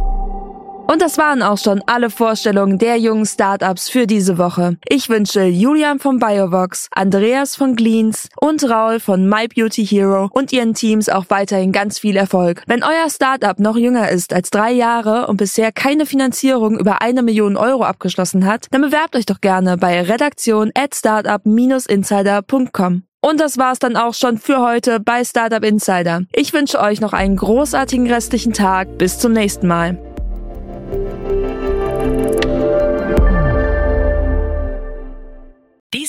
Und 0.91 1.01
das 1.01 1.17
waren 1.17 1.41
auch 1.41 1.57
schon 1.57 1.81
alle 1.85 2.09
Vorstellungen 2.09 2.77
der 2.77 2.97
jungen 2.97 3.25
Startups 3.25 3.87
für 3.87 4.07
diese 4.07 4.37
Woche. 4.37 4.75
Ich 4.89 5.07
wünsche 5.07 5.45
Julian 5.45 5.99
von 5.99 6.19
Biovox, 6.19 6.89
Andreas 6.91 7.55
von 7.55 7.77
Gleans 7.77 8.27
und 8.35 8.69
Raul 8.69 8.99
von 8.99 9.29
My 9.29 9.47
Beauty 9.47 9.87
Hero 9.87 10.29
und 10.33 10.51
ihren 10.51 10.73
Teams 10.73 11.07
auch 11.07 11.27
weiterhin 11.29 11.71
ganz 11.71 11.99
viel 11.99 12.17
Erfolg. 12.17 12.63
Wenn 12.67 12.83
euer 12.83 13.09
Startup 13.09 13.57
noch 13.57 13.77
jünger 13.77 14.09
ist 14.09 14.33
als 14.33 14.49
drei 14.49 14.73
Jahre 14.73 15.27
und 15.27 15.37
bisher 15.37 15.71
keine 15.71 16.05
Finanzierung 16.05 16.77
über 16.77 17.01
eine 17.01 17.23
Million 17.23 17.55
Euro 17.55 17.85
abgeschlossen 17.85 18.45
hat, 18.45 18.67
dann 18.71 18.81
bewerbt 18.81 19.15
euch 19.15 19.25
doch 19.25 19.39
gerne 19.39 19.77
bei 19.77 20.01
redaktion 20.01 20.71
at 20.75 20.93
startup-insider.com. 20.93 23.03
Und 23.21 23.39
das 23.39 23.57
war's 23.57 23.79
dann 23.79 23.95
auch 23.95 24.13
schon 24.13 24.37
für 24.37 24.59
heute 24.59 24.99
bei 24.99 25.23
Startup 25.23 25.63
Insider. 25.63 26.23
Ich 26.33 26.51
wünsche 26.51 26.81
euch 26.81 26.99
noch 26.99 27.13
einen 27.13 27.37
großartigen 27.37 28.11
restlichen 28.11 28.51
Tag. 28.51 28.97
Bis 28.97 29.19
zum 29.19 29.31
nächsten 29.31 29.67
Mal. 29.67 30.10